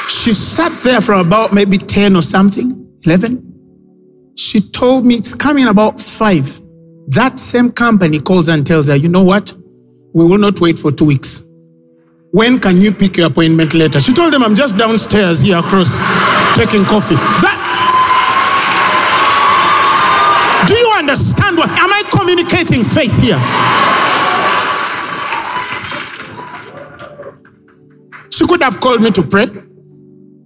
[0.07, 3.43] She sat there for about maybe 10 or something, 11.
[4.37, 6.61] She told me it's coming about five.
[7.07, 9.53] That same company calls and tells her, you know what?
[10.13, 11.43] We will not wait for two weeks.
[12.31, 13.99] When can you pick your appointment later?
[14.01, 15.89] She told them, I'm just downstairs here across
[16.55, 17.15] taking coffee.
[17.15, 17.63] That
[20.67, 21.69] do you understand what?
[21.69, 23.39] Am I communicating faith here?
[28.29, 29.47] She could have called me to pray,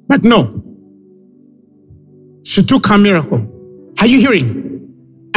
[0.07, 0.61] but no.
[2.45, 3.47] She took her miracle.
[3.99, 4.80] Are you hearing?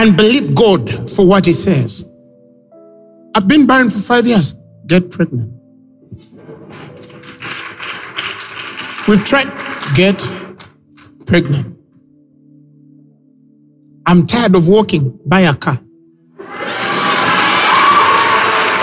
[0.04, 2.06] And believe God for what He says.
[3.34, 4.52] I've been barren for five years.
[4.86, 5.50] Get pregnant.
[9.08, 9.48] We've tried.
[9.94, 10.18] Get
[11.24, 11.78] pregnant.
[14.04, 15.18] I'm tired of walking.
[15.24, 15.80] Buy a car.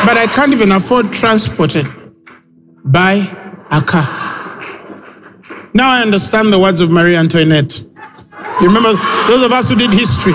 [0.04, 1.76] But I can't even afford transport.
[2.84, 3.28] Buy
[3.70, 4.08] a car.
[5.76, 7.80] Now I understand the words of Marie Antoinette.
[7.80, 8.94] You remember
[9.28, 10.34] those of us who did history?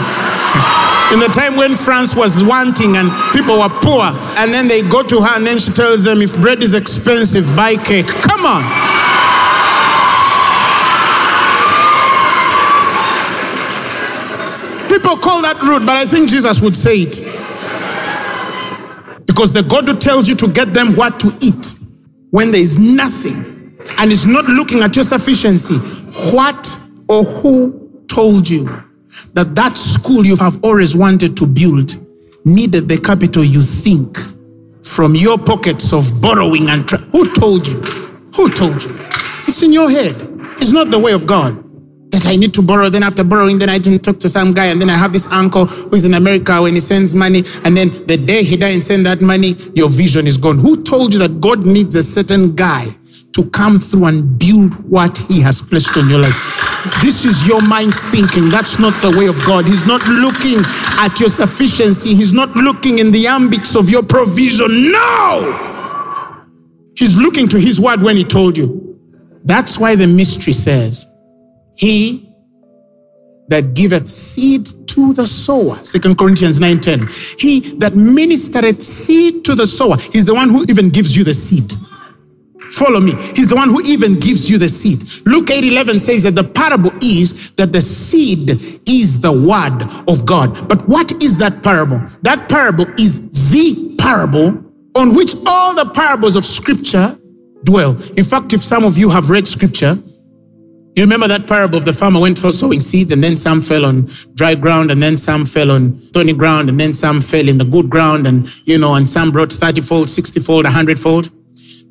[1.13, 4.03] In the time when France was wanting and people were poor,
[4.39, 7.47] and then they go to her and then she tells them, if bread is expensive,
[7.55, 8.09] buy cake.
[8.09, 8.63] Come on.
[14.89, 17.21] People call that rude, but I think Jesus would say it.
[19.27, 21.75] Because the God who tells you to get them what to eat
[22.31, 25.77] when there is nothing and is not looking at your sufficiency,
[26.33, 26.79] what
[27.09, 28.86] or who told you
[29.35, 31.97] that that school you have always wanted to build
[32.45, 34.17] needed the capital you think
[34.85, 37.81] from your pockets of borrowing and tra- who told you?
[38.37, 38.99] Who told you?
[39.49, 40.17] It's in your head.
[40.61, 41.62] It's not the way of god.
[42.12, 44.67] That i need to borrow then after borrowing then i don't talk to some guy
[44.67, 48.07] and then i have this uncle who's in america when he sends money and then
[48.07, 50.59] the day he doesn't send that money your vision is gone.
[50.59, 52.87] Who told you that god needs a certain guy
[53.33, 56.66] to come through and build what he has placed on your life
[57.03, 58.49] this is your mind thinking.
[58.49, 59.66] That's not the way of God.
[59.66, 60.59] He's not looking
[60.99, 62.14] at your sufficiency.
[62.14, 64.91] He's not looking in the ambits of your provision.
[64.93, 66.43] No!
[66.97, 68.99] He's looking to his word when he told you.
[69.45, 71.07] That's why the mystery says,
[71.76, 72.26] He
[73.49, 75.76] that giveth seed to the sower.
[75.84, 77.39] Second Corinthians 9:10.
[77.39, 79.97] He that ministereth seed to the sower.
[80.12, 81.72] He's the one who even gives you the seed.
[82.73, 83.12] Follow me.
[83.35, 85.03] He's the one who even gives you the seed.
[85.27, 88.51] Luke 8 11 says that the parable is that the seed
[88.89, 90.69] is the word of God.
[90.69, 92.01] But what is that parable?
[92.23, 94.62] That parable is the parable
[94.95, 97.19] on which all the parables of scripture
[97.64, 98.01] dwell.
[98.12, 99.99] In fact, if some of you have read scripture,
[100.97, 103.85] you remember that parable of the farmer went for sowing seeds, and then some fell
[103.85, 107.59] on dry ground, and then some fell on thorny ground, and then some fell in
[107.59, 111.31] the good ground, and you know, and some brought 30 fold, 60 fold, 100 fold.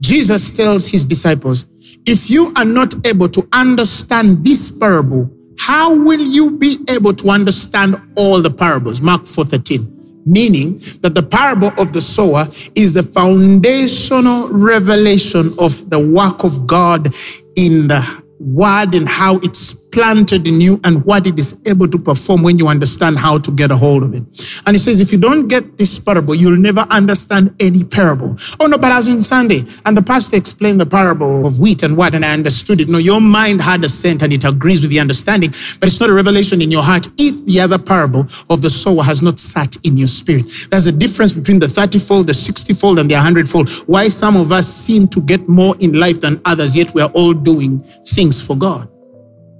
[0.06, 1.66] Jesus tells his disciples,
[2.06, 5.28] if you are not able to understand this parable,
[5.58, 9.02] how will you be able to understand all the parables?
[9.02, 9.92] Mark 4:13.
[10.24, 16.68] Meaning that the parable of the sower is the foundational revelation of the work of
[16.68, 17.12] God
[17.56, 18.02] in the
[18.40, 22.60] word and how it's planted in you and what it is able to perform when
[22.60, 24.24] you understand how to get a hold of it.
[24.66, 28.36] And he says, if you don't get this parable, you'll never understand any parable.
[28.60, 31.82] Oh no, but I was on Sunday and the pastor explained the parable of wheat
[31.82, 32.90] and what, and I understood it.
[32.90, 36.10] No, your mind had a scent and it agrees with the understanding, but it's not
[36.10, 39.78] a revelation in your heart if the other parable of the sower has not sat
[39.86, 40.46] in your spirit.
[40.72, 43.70] There's a difference between the 30 fold, the 60 fold, and the 100 fold.
[43.88, 47.12] Why some of us seem to get more in life than others, yet we are
[47.12, 48.90] all doing things for God.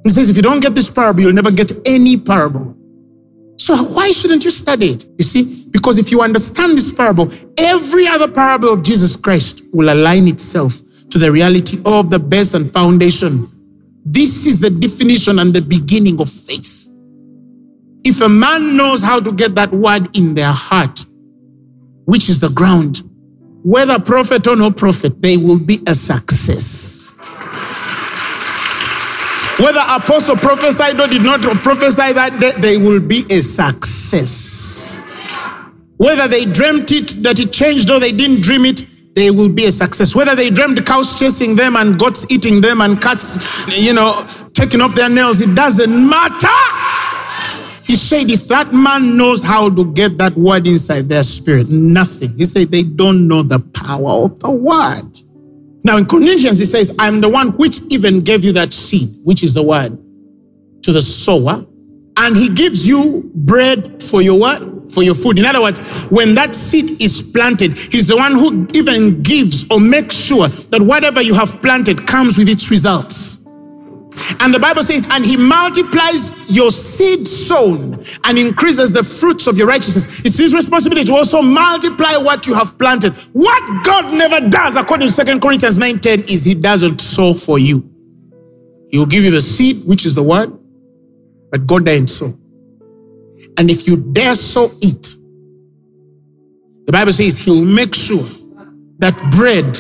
[0.06, 2.78] He says, if you don't get this parable, you'll never get any parable.
[3.58, 5.06] So why shouldn't you study it?
[5.18, 9.92] You see, because if you understand this parable, every other parable of Jesus Christ will
[9.92, 10.80] align itself
[11.10, 13.50] to the reality of the base and foundation.
[14.06, 16.88] This is the definition and the beginning of faith.
[18.04, 21.04] If a man knows how to get that word in their heart,
[22.06, 23.02] which is the ground,
[23.64, 26.85] whether prophet or no prophet, they will be a success.
[29.60, 34.98] Whether apostle prophesied or did not prophesy that day, they will be a success.
[35.98, 38.86] Whether they dreamt it, that it changed, or they didn't dream it,
[39.16, 40.14] they will be a success.
[40.14, 44.82] Whether they dreamed cows chasing them and goats eating them and cats, you know, taking
[44.82, 46.48] off their nails, it doesn't matter.
[47.82, 52.38] He said, if that man knows how to get that word inside their spirit, nothing.
[52.38, 55.22] He said, they don't know the power of the word.
[55.86, 59.44] Now in Corinthians, he says, I'm the one which even gave you that seed, which
[59.44, 59.96] is the word,
[60.82, 61.64] to the sower.
[62.18, 64.92] And he gives you bread for your what?
[64.92, 65.38] For your food.
[65.38, 65.80] In other words,
[66.10, 70.82] when that seed is planted, he's the one who even gives or makes sure that
[70.82, 73.35] whatever you have planted comes with its results.
[74.40, 79.58] And the Bible says, and he multiplies your seed sown and increases the fruits of
[79.58, 80.26] your righteousness.
[80.26, 83.14] It's his responsibility to also multiply what you have planted.
[83.34, 87.90] What God never does, according to 2 Corinthians 9:10, is he doesn't sow for you.
[88.90, 90.58] He will give you the seed, which is the word,
[91.52, 92.38] but God doesn't sow.
[93.58, 95.16] And if you dare sow it,
[96.86, 98.26] the Bible says he'll make sure
[99.00, 99.78] that bread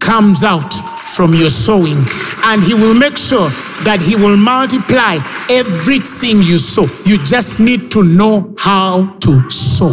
[0.00, 0.72] comes out
[1.08, 2.04] from your sowing
[2.44, 3.48] and he will make sure
[3.84, 5.18] that he will multiply
[5.48, 6.86] everything you sow.
[7.04, 9.90] You just need to know how to sow.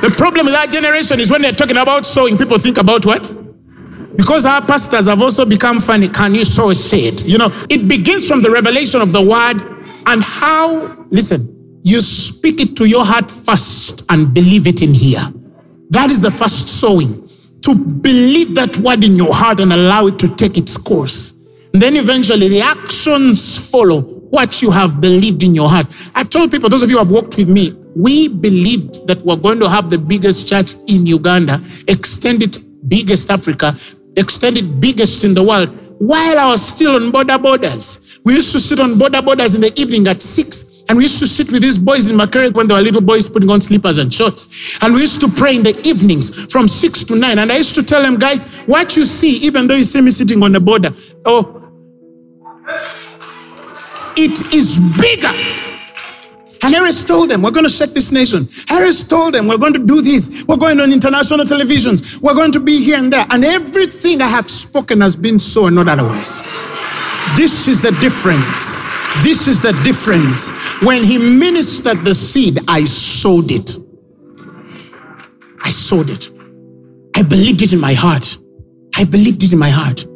[0.00, 3.32] The problem with our generation is when they're talking about sowing, people think about what?
[4.16, 6.08] Because our pastors have also become funny.
[6.08, 7.20] Can you sow a seed?
[7.22, 9.60] You know, it begins from the revelation of the word
[10.06, 15.32] and how, listen, you speak it to your heart first and believe it in here.
[15.90, 17.27] That is the first sowing.
[17.68, 21.34] To believe that word in your heart and allow it to take its course.
[21.74, 25.86] And then eventually the actions follow what you have believed in your heart.
[26.14, 29.36] I've told people, those of you who have worked with me, we believed that we're
[29.36, 32.56] going to have the biggest church in Uganda, extended
[32.88, 33.76] biggest Africa,
[34.16, 35.68] extended biggest in the world,
[36.00, 38.18] while I was still on boda bodas.
[38.24, 41.18] We used to sit on boda bodas in the evening at six and we used
[41.18, 43.98] to sit with these boys in Makerere when they were little boys putting on slippers
[43.98, 44.78] and shorts.
[44.80, 47.38] And we used to pray in the evenings from six to nine.
[47.38, 50.10] And I used to tell them, guys, what you see, even though you see me
[50.10, 50.90] sitting on the border,
[51.26, 51.62] oh,
[54.16, 55.32] it is bigger.
[56.62, 58.48] And Harris told them, We're going to shake this nation.
[58.66, 60.44] Harris told them, We're going to do this.
[60.48, 62.20] We're going on international televisions.
[62.20, 63.26] We're going to be here and there.
[63.30, 66.42] And everything I have spoken has been so and not otherwise.
[67.36, 68.84] This is the difference.
[69.22, 70.50] This is the difference.
[70.82, 73.76] When he ministered the seed, I sowed it.
[75.60, 76.30] I sowed it.
[77.16, 78.38] I believed it in my heart.
[78.96, 80.06] I believed it in my heart.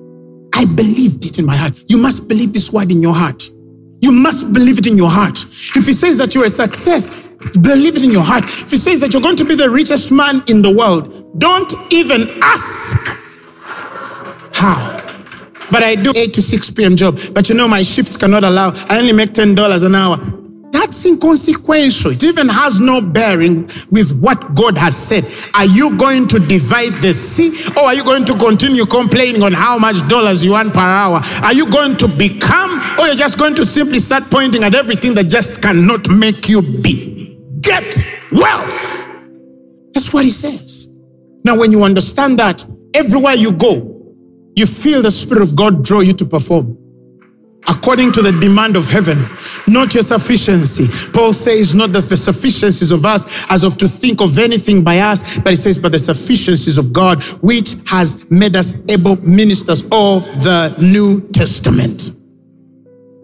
[0.55, 1.83] I believed it in my heart.
[1.89, 3.51] You must believe this word in your heart.
[4.01, 5.43] You must believe it in your heart.
[5.75, 7.09] If he says that you're a success,
[7.61, 8.45] believe it in your heart.
[8.45, 11.73] If he says that you're going to be the richest man in the world, don't
[11.93, 12.97] even ask
[14.53, 14.99] how.
[15.71, 16.97] But I do 8 to 6 p.m.
[16.97, 17.19] job.
[17.33, 18.73] But you know, my shifts cannot allow.
[18.89, 20.32] I only make $10 an hour.
[20.93, 22.11] That's inconsequential.
[22.11, 25.25] It even has no bearing with what God has said.
[25.55, 29.55] Are you going to divide the sea or are you going to continue complaining on
[29.55, 31.23] how much dollars you want per hour?
[31.43, 35.15] Are you going to become or you're just going to simply start pointing at everything
[35.15, 37.39] that just cannot make you be?
[37.61, 37.97] Get
[38.31, 39.07] wealth.
[39.95, 40.89] That's what he says.
[41.43, 44.15] Now, when you understand that, everywhere you go,
[44.57, 46.82] you feel the Spirit of God draw you to perform
[47.69, 49.25] according to the demand of heaven,
[49.67, 50.89] not your sufficiency.
[51.13, 54.99] Paul says, not that the sufficiencies of us as of to think of anything by
[54.99, 59.83] us, but he says, but the sufficiencies of God, which has made us able ministers
[59.93, 62.13] of the New Testament.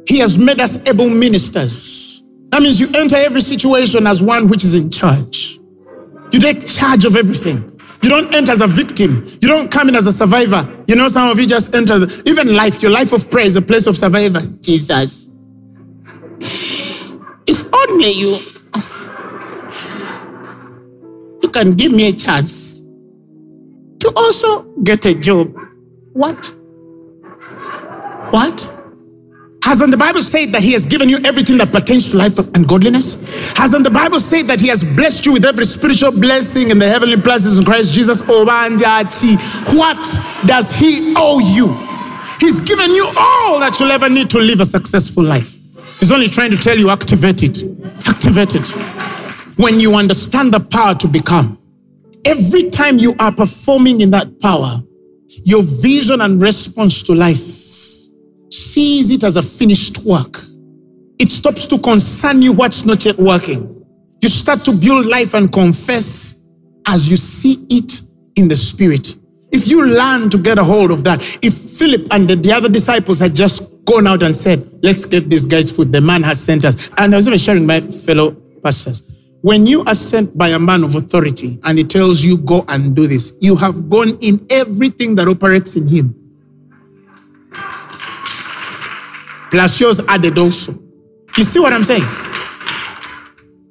[0.07, 2.22] He has made us able ministers.
[2.51, 5.61] That means you enter every situation as one which is in charge.
[6.32, 7.78] You take charge of everything.
[8.03, 9.27] You don't enter as a victim.
[9.43, 10.69] You don't come in as a survivor.
[10.89, 13.57] You know, some of you just enter, the, even life, your life of prayer is
[13.57, 14.41] a place of survivor.
[14.63, 15.29] Jesus.
[17.47, 18.41] If only you,
[21.43, 22.83] you can give me a chance
[24.01, 25.55] to also get a job.
[26.13, 26.55] What?
[28.31, 28.78] What?
[29.69, 32.66] Hasn't the Bible said that He has given you everything that pertains to life and
[32.66, 33.16] godliness?
[33.55, 36.89] Hasn't the Bible said that He has blessed you with every spiritual blessing in the
[36.89, 38.23] heavenly places in Christ Jesus?
[38.29, 41.66] Oh, what does He owe you?
[42.41, 45.59] He's given you all that you'll ever need to live a successful life.
[46.01, 47.62] He's only trying to tell you activate it.
[48.07, 48.69] Activate it.
[49.59, 51.59] When you understand the power to become,
[52.25, 54.83] every time you are performing in that power,
[55.45, 57.58] your vision and response to life
[58.79, 60.39] sees it as a finished work.
[61.18, 63.85] It stops to concern you what's not yet working.
[64.22, 66.37] You start to build life and confess
[66.87, 68.03] as you see it
[68.37, 69.16] in the spirit.
[69.51, 72.68] If you learn to get a hold of that, if Philip and the, the other
[72.68, 76.41] disciples had just gone out and said, Let's get this guys food, the man has
[76.41, 76.89] sent us.
[76.99, 78.31] And I was even sharing my fellow
[78.62, 79.03] pastors.
[79.43, 82.95] When you are sent by a man of authority and he tells you, Go and
[82.95, 86.15] do this, you have gone in everything that operates in him.
[89.51, 90.79] Plus yours added also.
[91.37, 92.05] You see what I'm saying?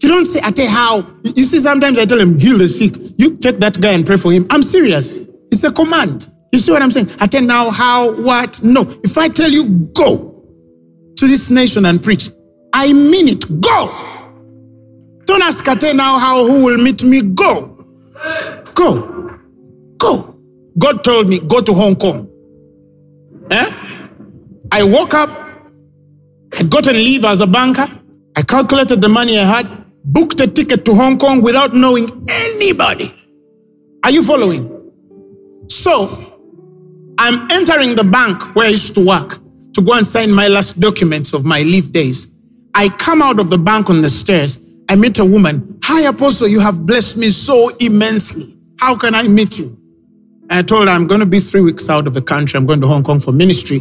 [0.02, 1.08] You don't say, I tell how.
[1.24, 2.94] You see, sometimes I tell him, heal the sick.
[3.18, 4.46] You take that guy and pray for him.
[4.50, 5.22] I'm serious.
[5.52, 6.32] It's a command.
[6.52, 7.10] You see what I'm saying?
[7.20, 8.62] I tell now how, what.
[8.64, 8.82] No.
[9.04, 10.44] If I tell you, go
[11.18, 12.30] to this nation and preach,
[12.74, 13.62] I mean it.
[13.62, 13.92] Go.
[15.26, 17.22] Don't ask Ate now how, who will meet me.
[17.22, 17.86] Go.
[18.74, 19.38] Go.
[19.98, 20.36] Go.
[20.78, 22.30] God told me, go to Hong Kong.
[23.52, 23.74] Eh?
[24.72, 25.30] I woke up,
[26.58, 27.88] I'd gotten leave as a banker.
[28.36, 33.14] I calculated the money I had, booked a ticket to Hong Kong without knowing anybody.
[34.04, 34.92] Are you following?
[35.68, 36.10] So,
[37.20, 39.38] I'm entering the bank where I used to work
[39.74, 42.28] to go and sign my last documents of my leave days.
[42.74, 44.60] I come out of the bank on the stairs.
[44.90, 45.80] I meet a woman.
[45.84, 48.58] Hi, Apostle, you have blessed me so immensely.
[48.80, 49.78] How can I meet you?
[50.50, 52.58] I told her I'm going to be three weeks out of the country.
[52.58, 53.80] I'm going to Hong Kong for ministry.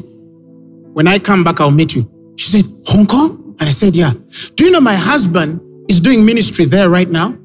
[0.93, 2.11] When I come back, I'll meet you.
[2.37, 3.57] She said, Hong Kong?
[3.59, 4.13] And I said, Yeah.
[4.55, 7.37] Do you know my husband is doing ministry there right now?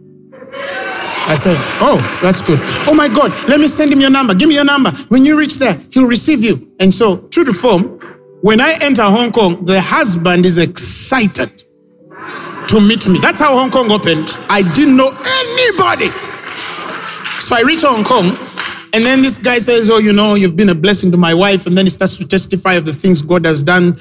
[0.54, 2.60] I said, Oh, that's good.
[2.88, 4.34] Oh my God, let me send him your number.
[4.34, 4.92] Give me your number.
[5.10, 6.74] When you reach there, he'll receive you.
[6.80, 8.00] And so, true to form,
[8.42, 11.64] when I enter Hong Kong, the husband is excited
[12.68, 13.20] to meet me.
[13.20, 14.30] That's how Hong Kong opened.
[14.50, 16.10] I didn't know anybody.
[17.40, 18.38] So I reach Hong Kong,
[18.94, 21.66] and then this guy says, Oh, you know, you've been a blessing to my wife.
[21.66, 24.00] And then he starts to testify of the things God has done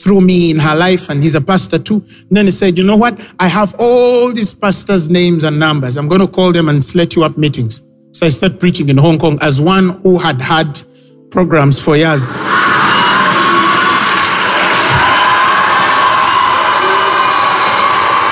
[0.00, 1.96] through me in her life, and he's a pastor too.
[2.28, 3.20] And then he said, You know what?
[3.38, 5.96] I have all these pastors' names and numbers.
[5.96, 7.82] I'm going to call them and set you up meetings.
[8.12, 10.82] So I started preaching in Hong Kong as one who had had
[11.30, 12.36] programs for years.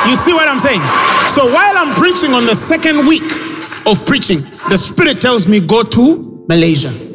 [0.09, 0.83] You see what I'm saying?
[1.29, 3.23] So while I'm preaching on the second week
[3.87, 7.12] of preaching, the Spirit tells me, Go to Malaysia.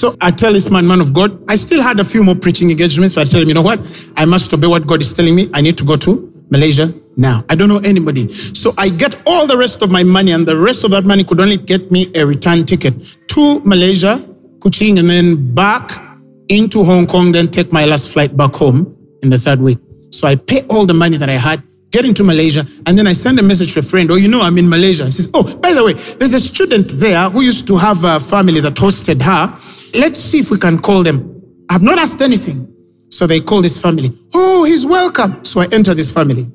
[0.00, 2.70] So I tell this man, man of God, I still had a few more preaching
[2.70, 3.78] engagements, but I tell him, you know what?
[4.16, 5.50] I must obey what God is telling me.
[5.52, 7.44] I need to go to Malaysia now.
[7.50, 8.32] I don't know anybody.
[8.32, 11.22] So I get all the rest of my money, and the rest of that money
[11.22, 12.94] could only get me a return ticket
[13.28, 14.26] to Malaysia,
[14.60, 16.00] Kuching, and then back
[16.48, 19.80] into Hong Kong, then take my last flight back home in the third week.
[20.12, 23.12] So I pay all the money that I had, get into Malaysia, and then I
[23.12, 25.04] send a message to a friend, oh, you know, I'm in Malaysia.
[25.06, 28.20] He says, oh, by the way, there's a student there who used to have a
[28.20, 29.58] family that hosted her.
[29.98, 31.42] Let's see if we can call them.
[31.68, 32.66] I've not asked anything.
[33.10, 34.16] So they call this family.
[34.34, 35.44] Oh, he's welcome.
[35.44, 36.46] So I enter this family.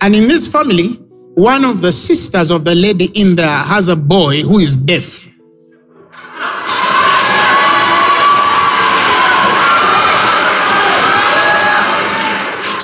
[0.00, 0.98] And in this family,
[1.34, 5.26] one of the sisters of the lady in there has a boy who is deaf.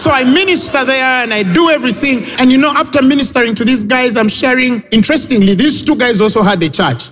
[0.06, 2.22] So I minister there and I do everything.
[2.38, 4.82] And you know, after ministering to these guys, I'm sharing.
[4.92, 7.10] Interestingly, these two guys also had a church.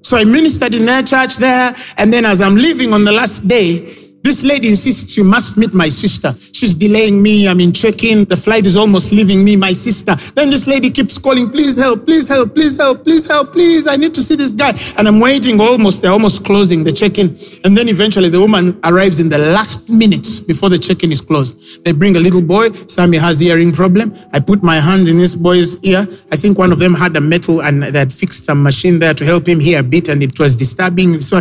[0.00, 1.76] So I ministered in their church there.
[1.98, 5.72] And then as I'm leaving on the last day, this lady insists you must meet
[5.72, 6.34] my sister.
[6.52, 7.48] She's delaying me.
[7.48, 8.26] I'm in check-in.
[8.26, 10.14] The flight is almost leaving me, my sister.
[10.34, 13.86] Then this lady keeps calling, please help, please help, please help, please help, please.
[13.86, 14.78] I need to see this guy.
[14.98, 17.38] And I'm waiting almost, they're almost closing the check-in.
[17.64, 21.84] And then eventually the woman arrives in the last minutes before the check-in is closed.
[21.84, 22.70] They bring a little boy.
[22.88, 24.14] Sammy has hearing problem.
[24.32, 26.06] I put my hand in this boy's ear.
[26.30, 29.14] I think one of them had a metal and they had fixed some machine there
[29.14, 31.20] to help him hear a bit and it was disturbing.
[31.20, 31.40] So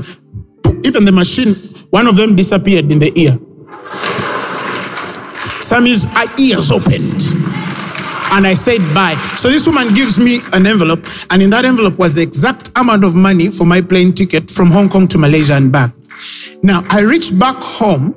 [0.83, 1.55] even the machine
[1.89, 3.37] one of them disappeared in the ear.
[5.61, 6.05] Sammy's
[6.39, 7.23] ears opened.
[8.31, 9.15] And I said, bye.
[9.35, 13.03] So this woman gives me an envelope, and in that envelope was the exact amount
[13.03, 15.91] of money for my plane ticket from Hong Kong to Malaysia and back.
[16.61, 18.13] Now, I reached back home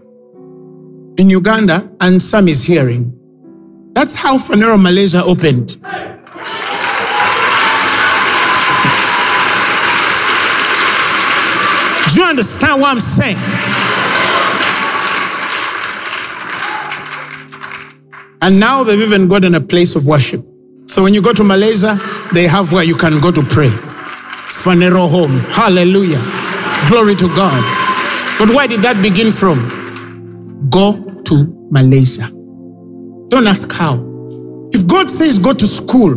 [1.16, 3.18] in Uganda, and Sam is hearing.
[3.92, 5.78] That's how Phaneroo Malaysia opened.
[12.12, 13.38] Do you understand what I'm saying?
[18.42, 20.44] And now they've even gotten a place of worship.
[20.86, 21.96] So when you go to Malaysia,
[22.34, 23.70] they have where you can go to pray.
[23.70, 25.38] Phaneroo home.
[25.54, 26.20] Hallelujah.
[26.88, 27.62] Glory to God.
[28.38, 30.66] But where did that begin from?
[30.68, 32.28] Go to Malaysia.
[33.28, 34.02] Don't ask how.
[34.72, 36.16] If God says go to school,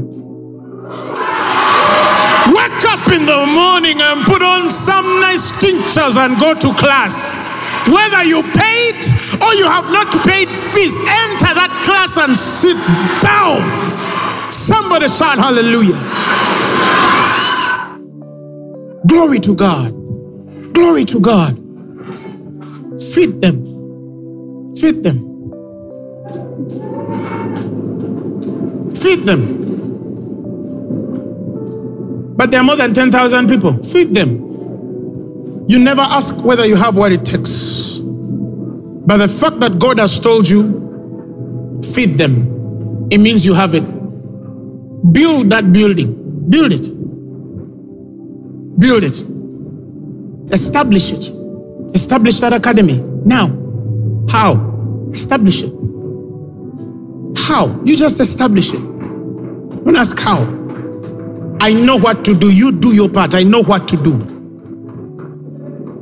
[2.50, 7.52] wake up in the morning and put on some nice tinctures and go to class.
[7.88, 8.98] Whether you paid
[9.42, 12.78] or you have not paid fees, enter that class and sit
[13.22, 13.62] down.
[14.52, 16.00] Somebody shout hallelujah.
[19.08, 19.94] Glory to God.
[20.74, 21.56] Glory to God.
[23.14, 23.64] Feed them.
[24.76, 25.20] Feed them.
[28.96, 29.64] Feed them.
[32.36, 33.82] But there are more than 10,000 people.
[33.84, 34.42] Feed them.
[35.68, 38.00] You never ask whether you have what it takes.
[38.00, 40.85] But the fact that God has told you,
[41.96, 43.84] feed them, it means you have it.
[45.14, 46.50] Build that building.
[46.50, 46.90] Build it.
[48.80, 49.24] Build it.
[50.54, 51.32] Establish it.
[51.96, 53.00] Establish that academy.
[53.24, 53.48] Now.
[54.30, 55.10] How?
[55.14, 55.72] Establish it.
[57.38, 57.82] How?
[57.86, 58.80] You just establish it.
[59.86, 60.42] Don't ask how.
[61.62, 62.52] I know what to do.
[62.52, 63.34] You do your part.
[63.34, 64.35] I know what to do.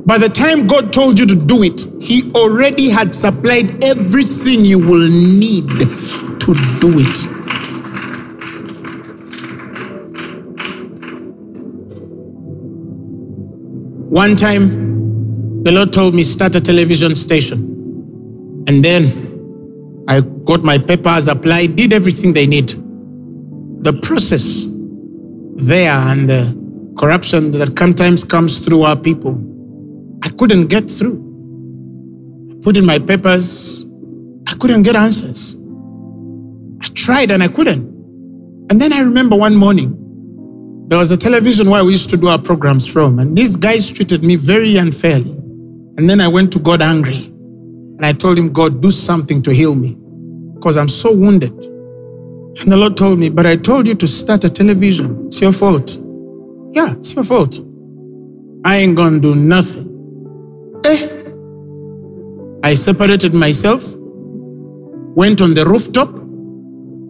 [0.06, 4.78] By the time God told you to do it, He already had supplied everything you
[4.78, 7.34] will need to do it.
[14.10, 18.64] One time, the Lord told me, start a television station.
[18.68, 22.68] And then I got my papers, applied, did everything they need.
[23.82, 24.66] The process
[25.56, 29.53] there and the corruption that sometimes comes through our people.
[30.24, 31.18] I couldn't get through.
[32.50, 33.86] I put in my papers,
[34.48, 35.56] I couldn't get answers.
[36.82, 37.84] I tried and I couldn't.
[38.70, 40.00] And then I remember one morning,
[40.88, 43.88] there was a television where we used to do our programs from, and these guys
[43.90, 45.32] treated me very unfairly.
[45.96, 47.26] And then I went to God angry.
[47.96, 49.96] And I told him, God, do something to heal me
[50.54, 51.52] because I'm so wounded.
[51.52, 55.26] And the Lord told me, But I told you to start a television.
[55.26, 55.98] It's your fault.
[56.72, 57.60] Yeah, it's your fault.
[58.64, 59.93] I ain't gonna do nothing.
[60.84, 61.08] Eh?
[62.62, 66.12] I separated myself, went on the rooftop,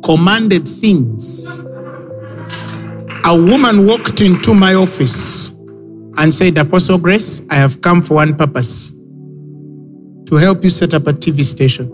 [0.04, 1.60] commanded things.
[3.24, 5.50] A woman walked into my office
[6.18, 8.90] and said, Apostle Grace, I have come for one purpose
[10.26, 11.90] to help you set up a TV station.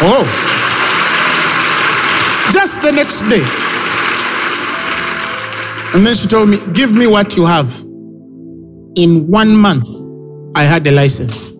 [0.00, 0.24] Oh,
[2.52, 3.42] just the next day.
[5.94, 7.82] And then she told me, Give me what you have.
[8.96, 9.86] In one month,
[10.58, 11.50] I had the license.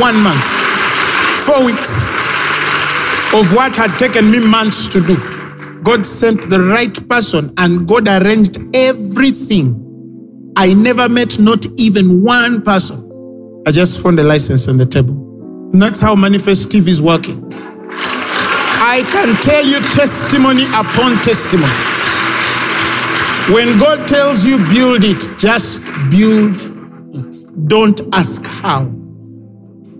[0.00, 0.42] One month.
[1.46, 2.08] Four weeks
[3.32, 5.14] of what had taken me months to do.
[5.84, 10.52] God sent the right person and God arranged everything.
[10.56, 12.98] I never met not even one person.
[13.68, 15.14] I just found a license on the table.
[15.72, 17.48] And that's how Manifest TV is working.
[17.52, 21.70] I can tell you testimony upon testimony.
[23.54, 26.81] When God tells you build it, just build
[27.12, 27.68] it.
[27.68, 28.84] Don't ask how.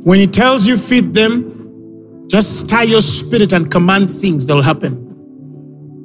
[0.05, 4.63] When He tells you feed them, just stir your spirit and command things that will
[4.63, 4.99] happen.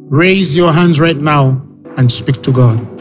[0.09, 1.61] Raise your hands right now
[1.97, 2.97] and speak to God.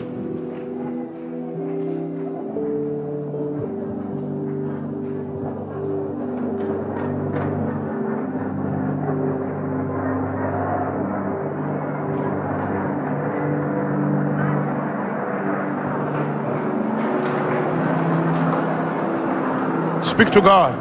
[20.37, 20.75] To God.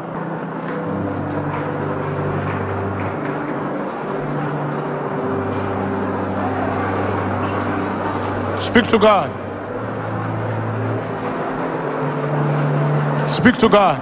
[8.61, 9.30] Speak to God.
[13.30, 13.98] Speak to God.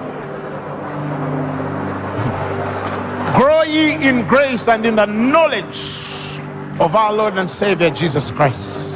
[3.36, 6.40] Grow ye in grace and in the knowledge
[6.80, 8.93] of our Lord and Savior Jesus Christ.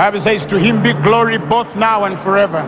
[0.00, 2.64] Bible says, To him be glory both now and forever.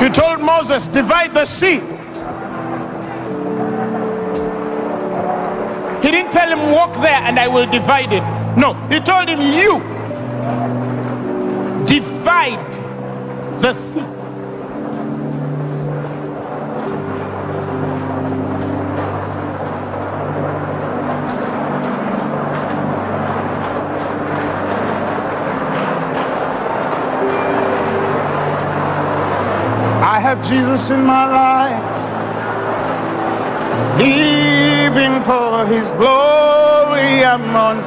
[0.00, 1.80] He told Moses, divide the sea.
[6.04, 8.22] He didn't tell him, walk there and I will divide it.
[8.58, 9.78] No, he told him, you
[11.86, 12.74] divide
[13.58, 14.19] the sea.
[30.30, 31.98] Have Jesus in my life,
[33.98, 37.24] living for His glory.
[37.24, 37.82] I'm on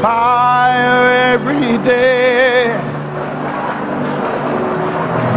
[0.00, 2.74] fire every day.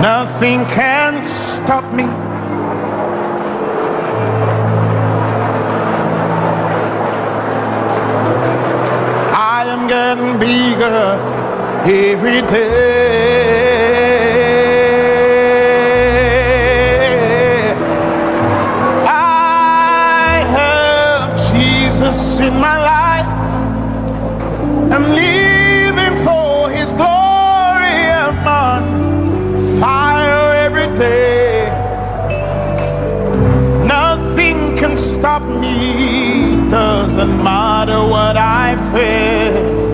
[0.01, 2.05] Nothing can stop me.
[9.53, 11.09] I am getting bigger
[11.85, 13.18] every day.
[22.09, 23.27] purpose in my life.
[24.91, 28.01] I'm living for His glory.
[28.23, 31.67] I'm on fire every day.
[33.85, 36.67] Nothing can stop me.
[36.69, 39.85] Doesn't matter what I face.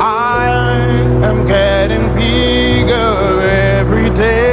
[0.00, 0.48] I
[1.22, 4.47] am getting bigger every day.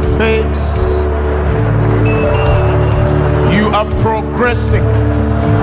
[0.00, 0.64] You face,
[3.54, 4.84] you are progressing,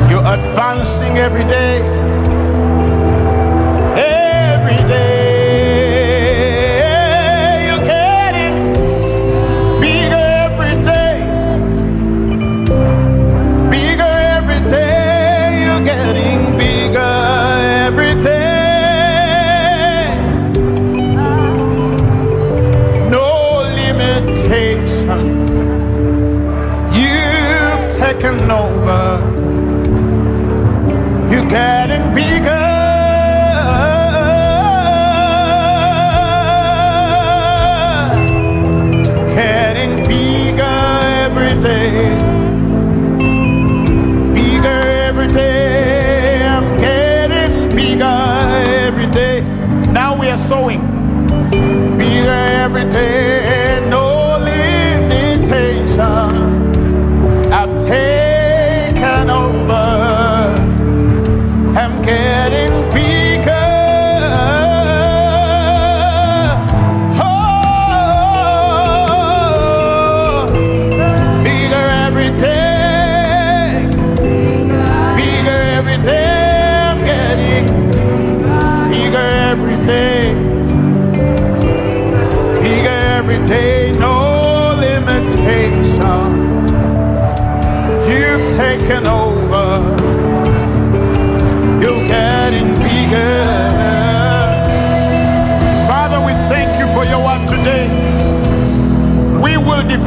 [0.10, 2.17] you're advancing every day.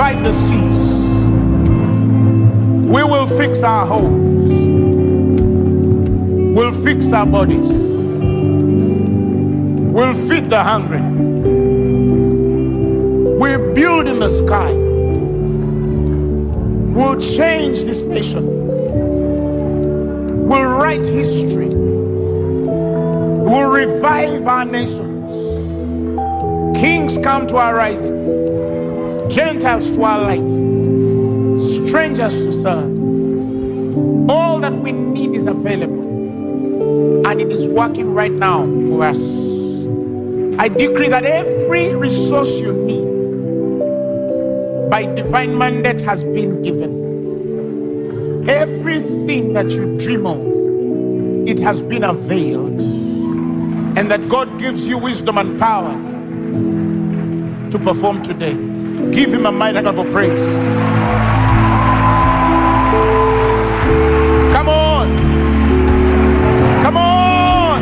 [0.01, 0.81] Divide the seas.
[2.89, 4.48] We will fix our homes.
[6.56, 7.68] We'll fix our bodies.
[9.93, 11.02] We'll feed the hungry.
[13.40, 14.72] We'll build in the sky.
[16.97, 18.47] We'll change this nation.
[20.48, 21.74] We'll write history.
[23.44, 25.31] We'll revive our nations.
[26.78, 28.40] Kings come to our rising,
[29.31, 30.51] Gentiles to our light,
[31.61, 32.98] strangers to serve.
[34.28, 36.02] All that we need is available
[37.28, 39.20] and it is working right now for us.
[40.59, 43.09] I decree that every resource you need
[44.90, 48.48] by divine mandate has been given.
[48.48, 50.40] Everything that you dream of,
[51.48, 52.81] it has been availed.
[53.97, 55.93] And that God gives you wisdom and power
[57.70, 58.69] to perform today.
[59.12, 60.41] Give him a mighty hand of praise.
[64.55, 65.09] Come on.
[66.81, 67.81] Come on.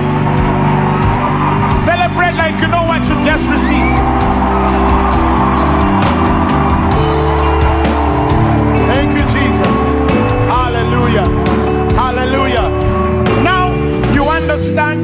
[1.84, 4.02] Celebrate like you know what you just received.
[8.88, 9.76] Thank you, Jesus.
[10.48, 11.26] Hallelujah.
[11.94, 12.70] Hallelujah.
[13.44, 13.74] Now
[14.14, 14.98] you understand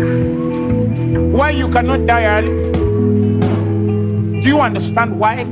[1.34, 2.72] why you cannot die early.
[4.40, 5.44] Do you understand why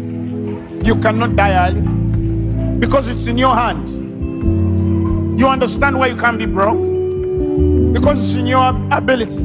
[0.86, 1.82] you cannot die early?
[2.78, 3.88] Because it's in your hand.
[5.38, 6.80] You understand why you can't be broke?
[7.92, 9.36] Because it's in your ability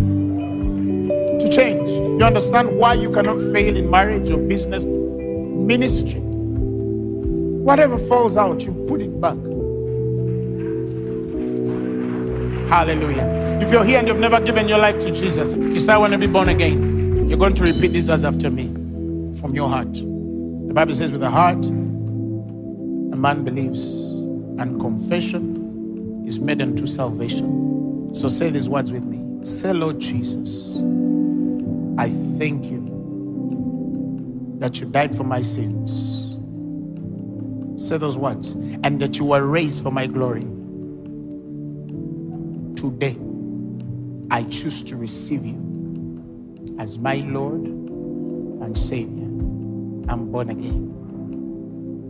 [1.39, 1.89] to change.
[1.89, 6.19] You understand why you cannot fail in marriage or business, ministry.
[6.19, 9.37] Whatever falls out, you put it back.
[12.69, 13.59] Hallelujah.
[13.61, 15.97] If you're here and you've never given your life to Jesus, if you say, I
[15.97, 18.67] want to be born again, you're going to repeat these words after me
[19.39, 20.06] from your heart.
[20.77, 23.81] Bible says, with the heart, a man believes,
[24.61, 28.13] and confession is made unto salvation.
[28.13, 29.43] So say these words with me.
[29.43, 30.77] Say, Lord Jesus,
[31.97, 36.37] I thank you that you died for my sins.
[37.81, 38.51] Say those words.
[38.83, 40.45] And that you were raised for my glory.
[42.75, 43.17] Today,
[44.29, 49.26] I choose to receive you as my Lord and Savior.
[50.09, 50.96] I'm born again.